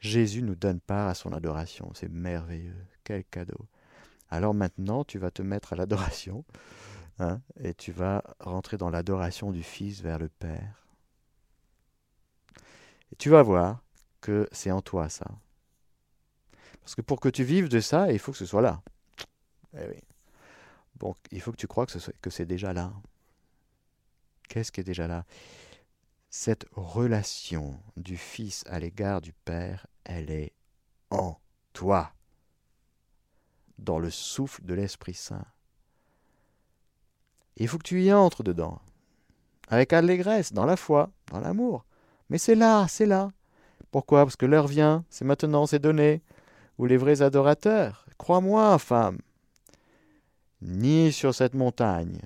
Jésus 0.00 0.42
nous 0.42 0.56
donne 0.56 0.80
part 0.80 1.08
à 1.08 1.14
son 1.14 1.32
adoration. 1.32 1.90
C'est 1.94 2.10
merveilleux. 2.10 2.86
Quel 3.04 3.24
cadeau. 3.24 3.68
Alors 4.30 4.54
maintenant, 4.54 5.04
tu 5.04 5.18
vas 5.18 5.30
te 5.30 5.42
mettre 5.42 5.74
à 5.74 5.76
l'adoration 5.76 6.44
hein, 7.18 7.40
et 7.60 7.74
tu 7.74 7.92
vas 7.92 8.24
rentrer 8.40 8.76
dans 8.76 8.90
l'adoration 8.90 9.52
du 9.52 9.62
Fils 9.62 10.00
vers 10.00 10.18
le 10.18 10.28
Père. 10.28 10.88
Et 13.12 13.16
tu 13.16 13.30
vas 13.30 13.42
voir 13.42 13.82
que 14.20 14.48
c'est 14.50 14.72
en 14.72 14.82
toi 14.82 15.08
ça. 15.08 15.30
Parce 16.80 16.94
que 16.94 17.02
pour 17.02 17.20
que 17.20 17.28
tu 17.28 17.44
vives 17.44 17.68
de 17.68 17.80
ça, 17.80 18.10
il 18.10 18.18
faut 18.18 18.32
que 18.32 18.38
ce 18.38 18.46
soit 18.46 18.62
là. 18.62 18.82
Eh 19.74 19.86
oui. 19.88 20.00
Bon, 20.96 21.14
il 21.30 21.40
faut 21.40 21.52
que 21.52 21.56
tu 21.56 21.66
crois 21.66 21.86
que 21.86 22.30
c'est 22.30 22.46
déjà 22.46 22.72
là. 22.72 22.92
Qu'est-ce 24.48 24.72
qui 24.72 24.80
est 24.80 24.84
déjà 24.84 25.06
là? 25.06 25.24
Cette 26.38 26.66
relation 26.72 27.80
du 27.96 28.18
Fils 28.18 28.62
à 28.66 28.78
l'égard 28.78 29.22
du 29.22 29.32
Père, 29.32 29.86
elle 30.04 30.30
est 30.30 30.52
en 31.10 31.40
toi, 31.72 32.12
dans 33.78 33.98
le 33.98 34.10
souffle 34.10 34.62
de 34.62 34.74
l'Esprit 34.74 35.14
Saint. 35.14 35.46
Il 37.56 37.66
faut 37.66 37.78
que 37.78 37.88
tu 37.88 38.04
y 38.04 38.12
entres 38.12 38.42
dedans, 38.42 38.82
avec 39.68 39.94
allégresse, 39.94 40.52
dans 40.52 40.66
la 40.66 40.76
foi, 40.76 41.10
dans 41.32 41.40
l'amour. 41.40 41.86
Mais 42.28 42.38
c'est 42.38 42.54
là, 42.54 42.86
c'est 42.86 43.06
là. 43.06 43.32
Pourquoi? 43.90 44.26
Parce 44.26 44.36
que 44.36 44.46
l'heure 44.46 44.68
vient, 44.68 45.06
c'est 45.08 45.24
maintenant, 45.24 45.64
c'est 45.64 45.78
donné. 45.78 46.22
Ou 46.76 46.84
les 46.84 46.98
vrais 46.98 47.22
adorateurs, 47.22 48.04
crois-moi, 48.18 48.78
femme, 48.78 49.18
ni 50.60 51.12
sur 51.12 51.34
cette 51.34 51.54
montagne. 51.54 52.20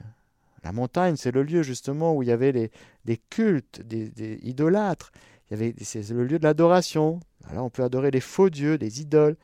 La 0.63 0.73
montagne, 0.73 1.17
c'est 1.17 1.31
le 1.31 1.43
lieu 1.43 1.63
justement 1.63 2.15
où 2.15 2.23
il 2.23 2.29
y 2.29 2.33
avait 2.33 2.53
les, 2.53 2.71
des 3.05 3.17
cultes, 3.17 3.81
des, 3.83 4.39
idolâtres. 4.43 5.11
Il 5.51 5.59
y 5.59 5.61
avait, 5.61 5.75
c'est 5.83 6.09
le 6.11 6.25
lieu 6.25 6.39
de 6.39 6.45
l'adoration. 6.45 7.21
Alors 7.49 7.65
on 7.65 7.71
peut 7.71 7.83
adorer 7.83 8.11
les 8.11 8.21
faux 8.21 8.51
dieux, 8.51 8.79
des 8.79 9.01
idoles. 9.01 9.37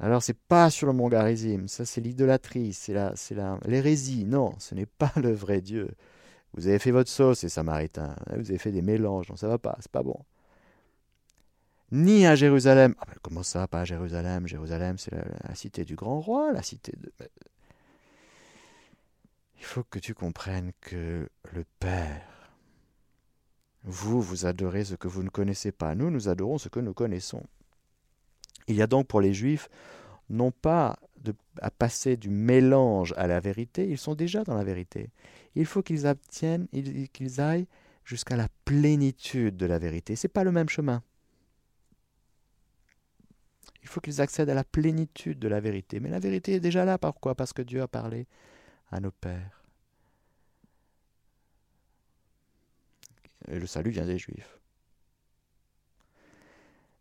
Alors 0.00 0.22
c'est 0.22 0.36
pas 0.36 0.70
sur 0.70 0.88
le 0.88 0.92
mont 0.92 1.08
Garizim, 1.08 1.68
ça 1.68 1.84
c'est 1.84 2.00
l'idolâtrie, 2.00 2.72
c'est 2.72 2.92
la, 2.92 3.12
c'est 3.14 3.34
la, 3.34 3.58
l'hérésie. 3.64 4.24
Non, 4.24 4.52
ce 4.58 4.74
n'est 4.74 4.86
pas 4.86 5.12
le 5.16 5.32
vrai 5.32 5.60
Dieu. 5.60 5.88
Vous 6.54 6.66
avez 6.66 6.78
fait 6.78 6.90
votre 6.90 7.10
sauce, 7.10 7.42
les 7.42 7.48
Samaritains. 7.48 8.14
Vous 8.30 8.50
avez 8.50 8.58
fait 8.58 8.72
des 8.72 8.82
mélanges, 8.82 9.28
donc 9.28 9.38
ça 9.38 9.48
va 9.48 9.58
pas, 9.58 9.76
c'est 9.80 9.90
pas 9.90 10.02
bon. 10.02 10.18
Ni 11.92 12.26
à 12.26 12.34
Jérusalem. 12.34 12.94
Ah 12.98 13.06
comment 13.22 13.42
ça, 13.42 13.68
pas 13.68 13.80
à 13.80 13.84
Jérusalem? 13.84 14.48
Jérusalem, 14.48 14.98
c'est 14.98 15.12
la, 15.12 15.54
cité 15.54 15.84
du 15.84 15.94
grand 15.94 16.20
roi, 16.20 16.52
la 16.52 16.62
cité 16.62 16.92
de. 16.96 17.12
Il 19.58 19.64
faut 19.64 19.84
que 19.84 19.98
tu 19.98 20.14
comprennes 20.14 20.72
que 20.80 21.28
le 21.52 21.64
Père, 21.78 22.52
vous, 23.82 24.20
vous 24.20 24.46
adorez 24.46 24.84
ce 24.84 24.94
que 24.94 25.08
vous 25.08 25.22
ne 25.22 25.28
connaissez 25.28 25.72
pas. 25.72 25.94
Nous, 25.94 26.10
nous 26.10 26.28
adorons 26.28 26.58
ce 26.58 26.68
que 26.68 26.80
nous 26.80 26.94
connaissons. 26.94 27.42
Il 28.66 28.76
y 28.76 28.82
a 28.82 28.86
donc 28.86 29.06
pour 29.06 29.20
les 29.20 29.34
Juifs 29.34 29.68
non 30.30 30.50
pas 30.50 30.98
à 31.60 31.70
passer 31.70 32.16
du 32.16 32.30
mélange 32.30 33.14
à 33.16 33.26
la 33.26 33.40
vérité, 33.40 33.88
ils 33.88 33.98
sont 33.98 34.14
déjà 34.14 34.42
dans 34.42 34.54
la 34.54 34.64
vérité 34.64 35.10
il 35.54 35.66
faut 35.66 35.82
qu'ils 35.82 36.06
obtiennent, 36.06 36.68
qu'ils 37.12 37.40
aillent 37.40 37.66
jusqu'à 38.04 38.36
la 38.36 38.48
plénitude 38.64 39.56
de 39.56 39.66
la 39.66 39.78
vérité. 39.78 40.16
Ce 40.16 40.26
n'est 40.26 40.32
pas 40.32 40.44
le 40.44 40.52
même 40.52 40.68
chemin. 40.68 41.02
Il 43.82 43.88
faut 43.88 44.00
qu'ils 44.00 44.20
accèdent 44.20 44.50
à 44.50 44.54
la 44.54 44.64
plénitude 44.64 45.38
de 45.38 45.48
la 45.48 45.60
vérité. 45.60 46.00
Mais 46.00 46.08
la 46.08 46.18
vérité 46.18 46.54
est 46.54 46.60
déjà 46.60 46.84
là. 46.84 46.98
Pourquoi? 46.98 47.34
Parce 47.34 47.52
que 47.52 47.62
Dieu 47.62 47.82
a 47.82 47.88
parlé 47.88 48.26
à 48.94 49.00
nos 49.00 49.10
pères. 49.10 49.64
Le 53.48 53.66
salut 53.66 53.90
vient 53.90 54.06
des 54.06 54.18
Juifs. 54.18 54.60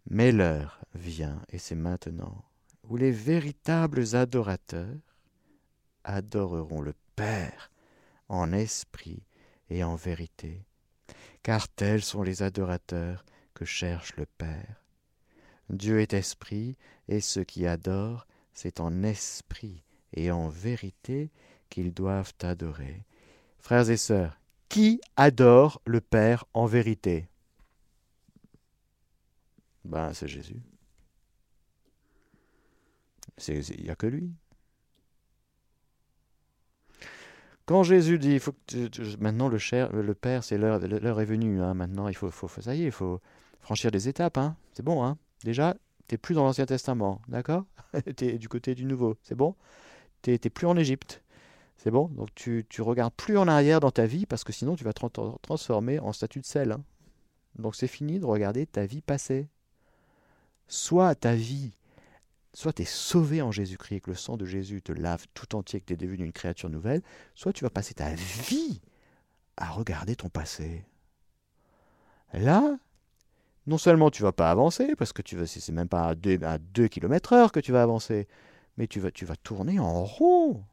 Mais 0.10 0.32
l'heure 0.32 0.82
vient, 0.96 1.40
et 1.50 1.60
c'est 1.60 1.76
maintenant, 1.76 2.44
où 2.90 2.98
les 2.98 3.12
véritables 3.12 4.16
adorateurs 4.16 4.98
adoreront 6.04 6.82
le 6.82 6.96
Père 7.16 7.72
en 8.28 8.52
esprit 8.54 9.22
et 9.70 9.84
en 9.84 9.96
vérité, 9.96 10.66
car 11.44 11.70
tels 11.70 12.02
sont 12.02 12.24
les 12.24 12.42
adorateurs 12.42 13.24
que 13.54 13.66
cherche 13.66 14.16
le 14.16 14.26
Père. 14.26 14.84
Dieu 15.70 16.02
est 16.02 16.14
esprit, 16.14 16.76
et 17.08 17.22
ceux 17.22 17.44
qui 17.44 17.68
adorent, 17.68 18.26
c'est 18.52 18.80
en 18.80 19.04
esprit 19.04 19.84
et 20.14 20.32
en 20.32 20.50
vérité 20.50 21.32
qu'ils 21.74 21.92
doivent 21.92 22.34
adorer. 22.44 23.04
Frères 23.58 23.90
et 23.90 23.98
sœurs, 23.98 24.40
qui 24.70 25.02
adore 25.16 25.82
le 25.86 26.02
Père 26.02 26.46
en 26.54 26.68
vérité? 26.68 27.28
Ben, 29.84 30.14
c'est 30.14 30.28
Jésus. 30.28 30.62
Il 33.48 33.84
n'y 33.84 33.90
a 33.90 33.96
que 33.96 34.06
lui. 34.06 34.32
Quand 37.66 37.82
Jésus 37.82 38.20
dit, 38.20 38.38
faut 38.38 38.52
que 38.52 39.18
maintenant 39.18 39.48
le, 39.48 39.58
cher, 39.58 39.92
le 39.92 40.14
Père, 40.14 40.44
c'est 40.44 40.60
l'heure, 40.60 40.80
l'heure 40.80 41.22
est 41.22 41.26
venue, 41.26 41.60
hein, 41.60 41.74
maintenant 41.74 42.08
il 42.08 42.14
faut, 42.16 42.30
ça 42.62 42.76
y 42.76 42.84
est, 42.84 42.86
il 42.86 42.92
faut 42.92 43.20
franchir 43.62 43.90
des 43.90 44.08
étapes, 44.08 44.38
hein, 44.38 44.56
c'est 44.74 44.84
bon, 44.84 45.04
hein. 45.04 45.18
Déjà, 45.44 45.76
t'es 46.08 46.18
plus 46.18 46.36
dans 46.36 46.44
l'Ancien 46.44 46.68
Testament, 46.68 47.20
d'accord? 47.28 47.66
T'es 48.16 48.38
du 48.38 48.48
côté 48.48 48.76
du 48.76 48.86
Nouveau, 48.86 49.18
c'est 49.24 49.36
bon? 49.36 49.56
T'es 50.22 50.38
plus 50.38 50.68
en 50.68 50.78
Égypte, 50.78 51.23
c'est 51.84 51.92
bon? 51.92 52.08
Donc 52.08 52.30
tu, 52.34 52.66
tu 52.70 52.82
regardes 52.82 53.14
plus 53.14 53.38
en 53.38 53.48
arrière 53.48 53.80
dans 53.80 53.92
ta 53.92 54.06
vie 54.06 54.26
parce 54.26 54.44
que 54.44 54.54
sinon 54.54 54.76
tu 54.76 54.84
vas 54.84 54.94
te 54.94 55.06
transformer 55.42 56.00
en 56.00 56.14
statut 56.14 56.40
de 56.40 56.46
sel. 56.46 56.72
Hein. 56.72 56.84
Donc 57.56 57.76
c'est 57.76 57.88
fini 57.88 58.20
de 58.20 58.26
regarder 58.26 58.66
ta 58.66 58.86
vie 58.86 59.02
passée. 59.02 59.50
Soit 60.68 61.14
ta 61.16 61.36
vie 61.36 61.74
soit 62.54 62.74
tu 62.74 62.84
es 62.84 62.86
sauvé 62.86 63.42
en 63.42 63.52
Jésus-Christ 63.52 63.96
et 63.96 64.00
que 64.00 64.12
le 64.12 64.16
sang 64.16 64.38
de 64.38 64.46
Jésus 64.46 64.82
te 64.82 64.92
lave 64.92 65.26
tout 65.34 65.56
entier, 65.56 65.82
que 65.82 65.86
tu 65.86 65.94
es 65.94 65.98
devenu 65.98 66.24
une 66.24 66.32
créature 66.32 66.70
nouvelle, 66.70 67.02
soit 67.36 67.52
tu 67.52 67.64
vas 67.64 67.70
passer 67.70 67.96
ta 67.96 68.14
vie 68.14 68.80
à 69.58 69.70
regarder 69.72 70.16
ton 70.16 70.30
passé. 70.30 70.86
Là, 72.32 72.78
non 73.68 73.78
seulement 73.78 74.12
tu 74.12 74.24
vas 74.24 74.32
pas 74.32 74.52
avancer, 74.52 74.96
parce 74.96 75.14
que 75.14 75.22
tu 75.22 75.36
vas, 75.36 75.48
c'est 75.48 75.72
même 75.72 75.90
pas 75.90 76.10
à 76.10 76.16
2, 76.16 76.40
à 76.44 76.60
km 76.90 77.34
heure 77.34 77.52
que 77.52 77.60
tu 77.60 77.72
vas 77.72 77.84
avancer, 77.84 78.28
mais 78.78 78.88
tu 78.88 79.00
vas, 79.00 79.12
tu 79.12 79.26
vas 79.26 79.36
tourner 79.36 79.80
en 79.80 80.04
rond. 80.04 80.64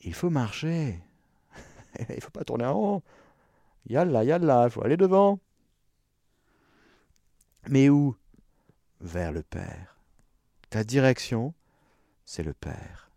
Il 0.00 0.14
faut 0.14 0.30
marcher. 0.30 1.00
il 2.08 2.20
faut 2.20 2.30
pas 2.30 2.44
tourner 2.44 2.64
en 2.64 2.74
rond. 2.74 3.02
Yalla, 3.88 4.24
yalla, 4.24 4.64
il 4.66 4.70
faut 4.70 4.84
aller 4.84 4.96
devant. 4.96 5.40
Mais 7.68 7.88
où? 7.88 8.16
Vers 9.00 9.32
le 9.32 9.42
Père. 9.42 9.98
Ta 10.70 10.84
direction, 10.84 11.54
c'est 12.24 12.42
le 12.42 12.52
Père. 12.52 13.10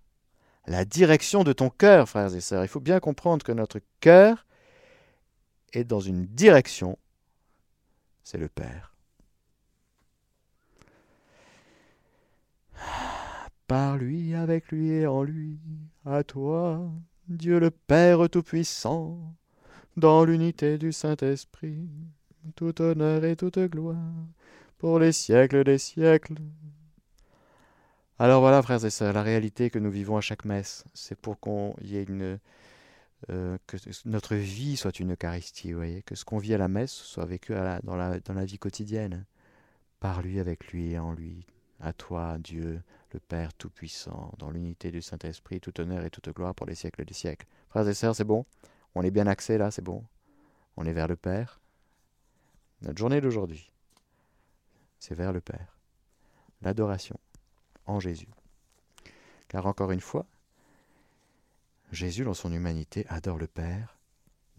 La 0.67 0.86
direction 0.86 1.44
de 1.44 1.54
ton 1.54 1.70
cœur, 1.70 2.08
frères 2.08 2.34
et 2.34 2.41
sœurs. 2.41 2.63
Il 2.63 2.67
faut 2.67 2.80
bien 2.80 3.00
comprendre 3.00 3.46
que 3.46 3.52
notre 3.52 3.80
cœur 4.00 4.46
est 5.74 5.84
dans 5.84 6.00
une 6.00 6.26
direction, 6.26 6.98
c'est 8.24 8.38
le 8.38 8.48
Père. 8.48 8.94
Par 13.72 13.95
lui, 13.95 14.36
avec 14.36 14.69
lui 14.69 14.89
et 14.89 15.07
en 15.07 15.24
lui, 15.24 15.57
à 16.05 16.26
toi, 16.26 16.91
Dieu 17.30 17.57
le 17.57 17.72
Père 17.72 18.30
Tout-Puissant, 18.30 19.17
dans 19.95 20.26
l'unité 20.26 20.78
du 20.78 20.91
Saint-Esprit, 20.91 21.88
tout 22.57 22.82
honneur 22.82 23.24
et 23.24 23.38
toute 23.38 23.59
gloire 23.59 23.95
pour 24.78 24.99
les 24.99 25.13
siècles 25.13 25.63
des 25.63 25.78
siècles. 25.78 26.36
Alors 28.19 28.41
voilà, 28.41 28.61
frères 28.61 28.84
et 28.84 28.89
sœurs, 28.89 29.13
la 29.13 29.24
réalité 29.24 29.69
que 29.69 29.80
nous 29.80 29.89
vivons 29.89 30.17
à 30.17 30.22
chaque 30.22 30.43
messe, 30.43 30.84
c'est 30.93 31.17
pour 31.17 31.39
qu'on 31.39 31.74
y 31.82 31.95
ait 31.95 32.03
une 32.03 32.39
euh, 33.30 33.57
que 33.67 33.78
notre 34.03 34.36
vie 34.36 34.76
soit 34.76 34.99
une 34.99 35.13
Eucharistie, 35.13 35.72
vous 35.72 35.78
voyez, 35.78 36.01
que 36.01 36.15
ce 36.15 36.26
qu'on 36.26 36.39
vit 36.39 36.53
à 36.53 36.57
la 36.57 36.67
messe 36.67 36.91
soit 36.91 37.24
vécu 37.24 37.53
dans, 37.53 37.95
la, 37.95 38.19
dans 38.19 38.34
la 38.34 38.43
vie 38.43 38.59
quotidienne, 38.59 39.24
par 40.01 40.22
lui, 40.22 40.41
avec 40.41 40.74
lui 40.74 40.91
et 40.91 40.99
en 40.99 41.13
lui. 41.13 41.45
À 41.80 41.93
toi, 41.93 42.38
Dieu, 42.38 42.82
le 43.14 43.20
Père 43.20 43.53
Tout-Puissant, 43.53 44.34
dans 44.38 44.49
l'unité 44.49 44.91
du 44.91 45.01
Saint-Esprit, 45.01 45.59
tout 45.59 45.80
honneur 45.80 46.03
et 46.03 46.09
toute 46.09 46.30
gloire 46.30 46.55
pour 46.55 46.66
les 46.66 46.76
siècles 46.76 47.05
des 47.05 47.14
siècles. 47.14 47.47
Frères 47.70 47.88
et 47.88 47.93
sœurs, 47.93 48.16
c'est 48.16 48.24
bon? 48.24 48.45
On 48.95 49.03
est 49.03 49.12
bien 49.12 49.28
axé 49.28 49.57
là, 49.57 49.72
c'est 49.72 49.82
bon? 49.82 50.03
On 50.78 50.86
est 50.86 50.93
vers 50.93 51.07
le 51.07 51.16
Père? 51.16 51.59
Notre 52.82 52.97
journée 52.97 53.22
d'aujourd'hui 53.22 53.72
c'est 55.01 55.16
vers 55.16 55.34
le 55.34 55.41
Père. 55.41 55.76
L'adoration 56.62 57.20
en 57.88 57.99
Jésus. 57.99 58.30
Car 59.49 59.66
encore 59.66 59.91
une 59.91 59.99
fois, 59.99 60.26
Jésus, 61.91 62.24
dans 62.24 62.36
son 62.36 62.53
humanité, 62.53 63.05
adore 63.09 63.39
le 63.39 63.47
Père 63.47 63.97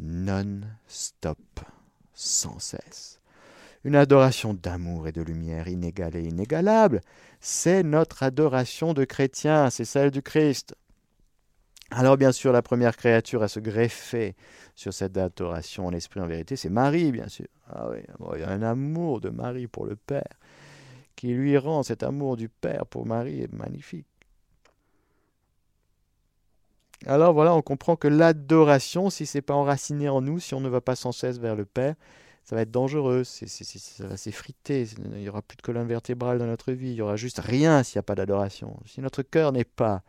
non-stop, 0.01 1.39
sans 2.13 2.59
cesse. 2.59 3.21
Une 3.85 3.97
adoration 3.97 4.55
d'amour 4.55 5.09
et 5.09 5.13
de 5.13 5.23
lumière 5.23 5.67
inégalée, 5.69 6.25
inégalable. 6.25 7.01
C'est 7.41 7.83
notre 7.83 8.23
adoration 8.23 8.95
de 8.95 9.05
chrétien, 9.05 9.71
c'est 9.71 9.85
celle 9.85 10.11
du 10.11 10.23
Christ. 10.23 10.77
Alors 11.91 12.17
bien 12.17 12.33
sûr, 12.33 12.53
la 12.53 12.63
première 12.63 12.97
créature 12.97 13.43
à 13.43 13.49
se 13.49 13.61
greffer 13.61 14.35
sur 14.75 14.95
cette 14.95 15.17
adoration 15.17 15.87
en 15.87 15.93
esprit 15.93 16.21
en 16.21 16.27
vérité, 16.27 16.57
c'est 16.57 16.71
Marie, 16.71 17.13
bien 17.13 17.29
sûr. 17.29 17.47
Ah 17.69 17.89
oui, 17.91 17.99
il 18.35 18.41
y 18.41 18.45
a 18.45 18.51
un 18.51 18.63
amour 18.63 19.21
de 19.21 19.29
Marie 19.29 19.67
pour 19.67 19.85
le 19.85 19.97
Père 19.97 20.39
qui 21.17 21.29
lui 21.35 21.57
rend 21.59 21.83
cet 21.83 22.03
amour 22.03 22.37
du 22.37 22.49
Père 22.49 22.87
pour 22.87 23.07
Marie 23.07 23.43
est 23.43 23.53
magnifique. 23.53 24.07
Alors 27.07 27.33
voilà, 27.33 27.55
on 27.55 27.63
comprend 27.63 27.97
que 27.97 28.09
l'adoration, 28.09 29.11
si 29.11 29.27
c'est 29.27 29.43
pas 29.43 29.55
enraciné 29.55 30.09
en 30.09 30.21
nous, 30.21 30.39
si 30.39 30.55
on 30.55 30.61
ne 30.61 30.69
va 30.69 30.81
pas 30.81 30.97
sans 30.97 31.13
cesse 31.13 31.39
vers 31.39 31.57
le 31.57 31.65
Père, 31.65 31.95
ça 32.45 32.57
va 32.57 32.63
être 32.63 32.71
dangereux, 32.71 33.25
ça 33.25 34.07
va 34.07 34.17
s'effriter, 34.17 34.87
il 34.99 35.11
n'y 35.11 35.29
aura 35.29 35.43
plus 35.43 35.57
de 35.57 35.63
colonne 35.63 35.87
vertébrale 35.87 36.39
dans 36.39 36.47
notre 36.47 36.73
vie, 36.73 36.91
il 36.91 36.97
y 36.97 37.03
aura 37.03 37.17
juste 37.17 37.39
rien 37.39 37.83
s'il 37.83 37.99
n'y 37.99 38.01
a 38.01 38.05
pas 38.05 38.15
d'adoration. 38.15 38.79
Si 38.85 39.01
notre 39.01 39.23
cœur 39.23 39.53
n'est 39.53 39.65
pas 39.65 40.03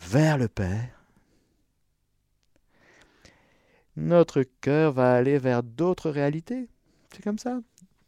vers 0.00 0.38
le 0.38 0.48
Père, 0.48 1.00
notre 3.96 4.42
cœur 4.42 4.92
va 4.92 5.12
aller 5.12 5.38
vers 5.38 5.62
d'autres 5.62 6.10
réalités. 6.10 6.68
C'est 7.12 7.22
comme 7.22 7.38
ça. 7.38 7.60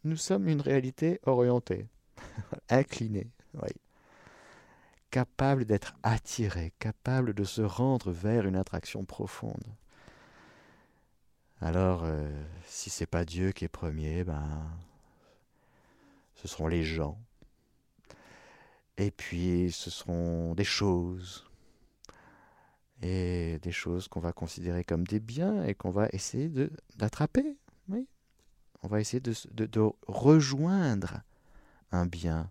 Nous 0.04 0.16
sommes 0.16 0.48
une 0.48 0.60
réalité 0.60 1.20
orientée, 1.24 1.86
inclinée, 2.70 3.30
capable 5.10 5.64
d'être 5.64 5.94
attiré, 6.02 6.72
capable 6.78 7.34
de 7.34 7.44
se 7.44 7.62
rendre 7.62 8.10
vers 8.10 8.46
une 8.46 8.56
attraction 8.56 9.04
profonde. 9.04 9.62
Alors, 11.62 12.02
euh, 12.02 12.28
si 12.66 12.90
c'est 12.90 13.06
pas 13.06 13.24
Dieu 13.24 13.52
qui 13.52 13.64
est 13.64 13.68
premier, 13.68 14.24
ben, 14.24 14.68
ce 16.34 16.48
seront 16.48 16.66
les 16.66 16.82
gens. 16.82 17.16
Et 18.96 19.12
puis, 19.12 19.70
ce 19.70 19.88
seront 19.88 20.56
des 20.56 20.64
choses. 20.64 21.48
Et 23.00 23.60
des 23.62 23.70
choses 23.70 24.08
qu'on 24.08 24.18
va 24.18 24.32
considérer 24.32 24.82
comme 24.82 25.06
des 25.06 25.20
biens 25.20 25.64
et 25.64 25.74
qu'on 25.74 25.92
va 25.92 26.08
essayer 26.12 26.50
d'attraper. 26.96 27.56
On 28.84 28.88
va 28.88 29.00
essayer 29.00 29.20
de 29.20 29.92
rejoindre 30.08 31.20
un 31.92 32.06
bien. 32.06 32.50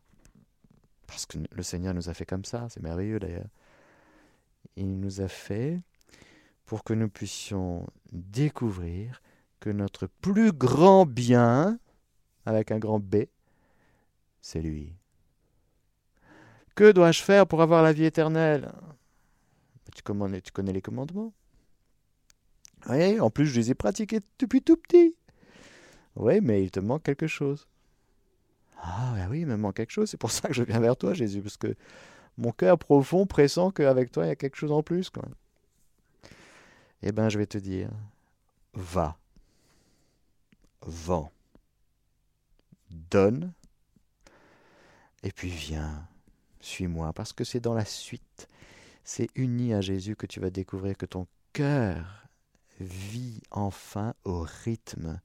Parce 1.05 1.26
que 1.26 1.38
le 1.51 1.64
Seigneur 1.64 1.93
nous 1.93 2.07
a 2.07 2.14
fait 2.14 2.26
comme 2.26 2.45
ça, 2.45 2.70
c'est 2.70 2.82
merveilleux 2.82 3.20
d'ailleurs. 3.20 3.49
Il 4.78 5.01
nous 5.01 5.20
a 5.20 5.28
fait 5.28 5.82
pour 6.72 6.86
que 6.86 6.93
nous 6.93 7.09
puissions 7.09 7.86
découvrir 8.13 9.22
que 9.59 9.69
notre 9.69 10.07
plus 10.07 10.53
grand 10.53 11.05
bien, 11.05 11.78
avec 12.45 12.72
un 12.72 12.80
grand 12.80 13.01
B, 13.01 13.26
c'est 14.41 14.61
lui. 14.61 14.95
Que 16.74 16.93
dois-je 16.93 17.24
faire 17.24 17.45
pour 17.45 17.61
avoir 17.61 17.84
la 17.84 17.91
vie 17.91 18.05
éternelle? 18.05 18.72
Tu, 19.93 20.01
connais 20.01 20.72
les 20.72 20.82
commandements. 20.82 21.34
Oui, 22.88 23.19
en 23.19 23.30
plus 23.30 23.47
je 23.47 23.59
les 23.59 23.72
ai 23.72 23.76
pratiqués 23.76 24.22
depuis 24.39 24.61
tout 24.61 24.78
petit. 24.78 25.17
Oui, 26.15 26.39
mais 26.39 26.63
il 26.63 26.72
te 26.72 26.80
manque 26.80 27.03
quelque 27.03 27.28
chose. 27.28 27.67
Ah 28.78 29.11
ben 29.13 29.28
oui, 29.30 29.41
il 29.41 29.45
me 29.45 29.57
manque 29.57 29.76
quelque 29.76 29.91
chose, 29.91 30.09
c'est 30.09 30.15
pour 30.15 30.32
ça 30.32 30.47
que 30.47 30.53
je 30.53 30.63
viens 30.63 30.80
vers 30.80 30.95
toi, 30.95 31.13
Jésus, 31.13 31.41
parce 31.41 31.57
que 31.57 31.76
mon 32.38 32.53
cœur 32.53 32.78
profond 32.78 33.26
pressent 33.26 33.72
qu'avec 33.76 34.09
toi, 34.09 34.24
il 34.24 34.30
y 34.30 34.32
a 34.32 34.38
quelque 34.38 34.55
chose 34.55 34.72
en 34.72 34.84
plus. 34.84 35.11
Eh 37.04 37.12
bien 37.12 37.30
je 37.30 37.38
vais 37.38 37.47
te 37.47 37.58
dire, 37.58 37.89
va, 38.74 39.18
vends, 40.82 41.32
donne, 42.89 43.54
et 45.24 45.32
puis 45.32 45.49
viens, 45.49 46.08
suis-moi, 46.60 47.14
parce 47.14 47.34
que 47.34 47.43
c'est 47.43 47.60
dans 47.60 47.74
la 47.74 47.86
suite, 47.86 48.47
c'est 49.04 49.30
uni 49.36 49.74
à 49.74 49.82
Jésus 49.82 50.16
que 50.16 50.26
tu 50.26 50.39
vas 50.39 50.49
découvrir 50.49 50.97
que 50.97 51.06
ton 51.06 51.28
cœur 51.54 52.28
vit 52.80 53.41
enfin 53.52 54.14
au 54.24 54.45
rythme 54.64 55.20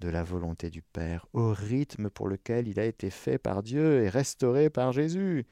de 0.00 0.08
la 0.08 0.22
volonté 0.22 0.70
du 0.70 0.82
Père, 0.82 1.26
au 1.32 1.52
rythme 1.52 2.10
pour 2.10 2.28
lequel 2.28 2.68
il 2.68 2.78
a 2.78 2.84
été 2.84 3.10
fait 3.10 3.38
par 3.38 3.62
Dieu 3.62 4.02
et 4.02 4.08
restauré 4.08 4.68
par 4.68 4.92
Jésus. 4.92 5.46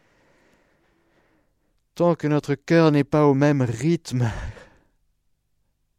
Tant 1.94 2.14
que 2.14 2.26
notre 2.26 2.54
cœur 2.54 2.90
n'est 2.90 3.04
pas 3.04 3.26
au 3.26 3.34
même 3.34 3.62
rythme 3.62 4.30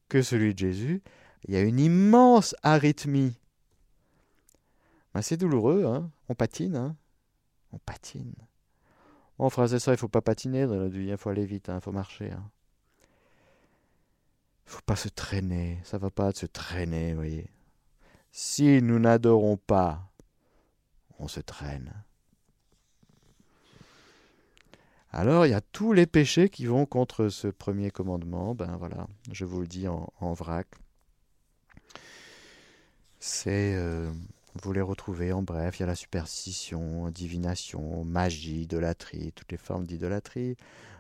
que 0.10 0.22
celui 0.22 0.54
de 0.54 0.60
Jésus, 0.60 1.02
il 1.48 1.54
y 1.54 1.58
a 1.58 1.62
une 1.62 1.80
immense 1.80 2.56
arythmie. 2.64 3.38
Ben, 5.14 5.22
c'est 5.22 5.38
douloureux, 5.38 5.86
hein 5.86 6.12
on 6.30 6.36
patine, 6.36 6.76
hein 6.76 6.96
on 7.72 7.78
patine. 7.78 8.34
Bon, 9.38 9.50
frères 9.50 9.74
et 9.74 9.80
sœurs, 9.80 9.94
il 9.94 9.98
faut 9.98 10.08
pas 10.08 10.22
patiner 10.22 10.66
dans 10.66 10.78
la 10.78 10.88
vie, 10.88 11.08
il 11.08 11.18
faut 11.18 11.30
aller 11.30 11.46
vite, 11.46 11.66
il 11.68 11.72
hein, 11.72 11.80
faut 11.82 11.92
marcher. 11.92 12.32
Hein. 12.32 12.50
Il 14.66 14.70
ne 14.70 14.76
faut 14.76 14.82
pas 14.86 14.96
se 14.96 15.10
traîner, 15.10 15.80
ça 15.84 15.98
va 15.98 16.10
pas 16.10 16.32
de 16.32 16.38
se 16.38 16.46
traîner, 16.46 17.14
vous. 17.14 17.24
Si 18.32 18.82
nous 18.82 19.00
n'adorons 19.00 19.58
pas, 19.58 20.10
on 21.20 21.28
se 21.28 21.40
traîne. 21.40 21.94
Alors 25.18 25.46
il 25.46 25.52
y 25.52 25.54
a 25.54 25.62
tous 25.62 25.94
les 25.94 26.08
péchés 26.08 26.50
qui 26.50 26.66
vont 26.66 26.86
contre 26.86 27.30
ce 27.30 27.48
premier 27.48 27.90
commandement. 27.90 28.54
Ben 28.54 28.76
voilà, 28.76 29.08
je 29.32 29.46
vous 29.46 29.62
le 29.62 29.68
dis 29.68 29.88
en, 29.88 30.34
vrac. 30.34 30.68
C'est, 33.18 33.76
euh, 33.78 34.12
vous 34.62 34.74
les 34.74 34.82
retrouvez 34.82 35.32
en 35.32 35.42
bref. 35.42 35.80
Il 35.80 35.84
y 35.84 35.84
a 35.84 35.86
la 35.86 35.96
superstition, 35.96 37.10
divination, 37.12 38.04
magie, 38.04 38.64
idolâtrie, 38.64 39.32
toutes 39.32 39.54
les 39.54 39.58
formes 39.58 39.86
d'idolâtrie. 39.86 40.58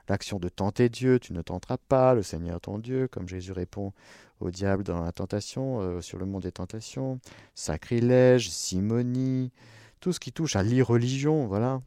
L'action 0.07 0.39
de 0.39 0.47
tenter 0.47 0.88
Dieu, 0.88 1.20
tu 1.20 1.34
ne 1.34 1.41
tenteras 1.41 1.78
pas 1.78 2.13
le 2.13 2.24
Seigneur 2.24 2.61
ton 2.61 2.80
Dieu, 2.80 3.09
comme 3.09 3.28
Jésus 3.28 3.51
répond 3.51 3.91
au 4.39 4.49
diable 4.49 4.86
dans 4.86 5.03
la 5.03 5.11
tentation, 5.11 5.82
euh, 5.82 5.99
sur 5.99 6.20
le 6.20 6.26
monde 6.26 6.43
des 6.43 6.53
tentations. 6.53 7.20
Sacrilège, 7.53 8.49
simonie, 8.49 9.51
tout 9.99 10.13
ce 10.13 10.22
qui 10.22 10.32
touche 10.32 10.55
à 10.55 10.63
l'irreligion, 10.63 11.47
voilà. 11.47 11.82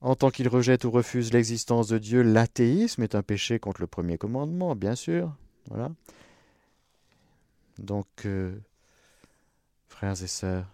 En 0.00 0.14
tant 0.14 0.30
qu'il 0.30 0.48
rejette 0.48 0.84
ou 0.84 0.90
refuse 0.90 1.32
l'existence 1.32 1.88
de 1.88 1.98
Dieu, 1.98 2.22
l'athéisme 2.22 3.02
est 3.02 3.14
un 3.14 3.22
péché 3.22 3.58
contre 3.58 3.80
le 3.80 3.86
premier 3.86 4.18
commandement, 4.18 4.76
bien 4.76 4.94
sûr. 4.94 5.34
Voilà. 5.68 5.90
Donc, 7.78 8.06
euh, 8.24 8.56
frères 9.88 10.22
et 10.22 10.26
sœurs, 10.26 10.66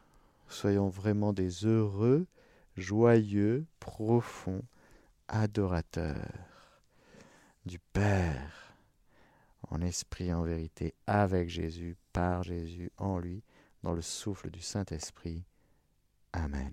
soyons 0.48 0.88
vraiment 0.88 1.32
des 1.32 1.64
heureux, 1.64 2.26
joyeux, 2.76 3.64
profonds 3.80 4.62
adorateurs 5.28 6.82
du 7.64 7.78
Père, 7.78 8.74
en 9.70 9.80
esprit, 9.80 10.32
en 10.32 10.42
vérité, 10.42 10.94
avec 11.06 11.48
Jésus, 11.48 11.96
par 12.12 12.42
Jésus, 12.42 12.90
en 12.98 13.18
lui, 13.18 13.42
dans 13.82 13.92
le 13.92 14.02
souffle 14.02 14.50
du 14.50 14.60
Saint-Esprit. 14.60 15.44
Amen 16.32 16.72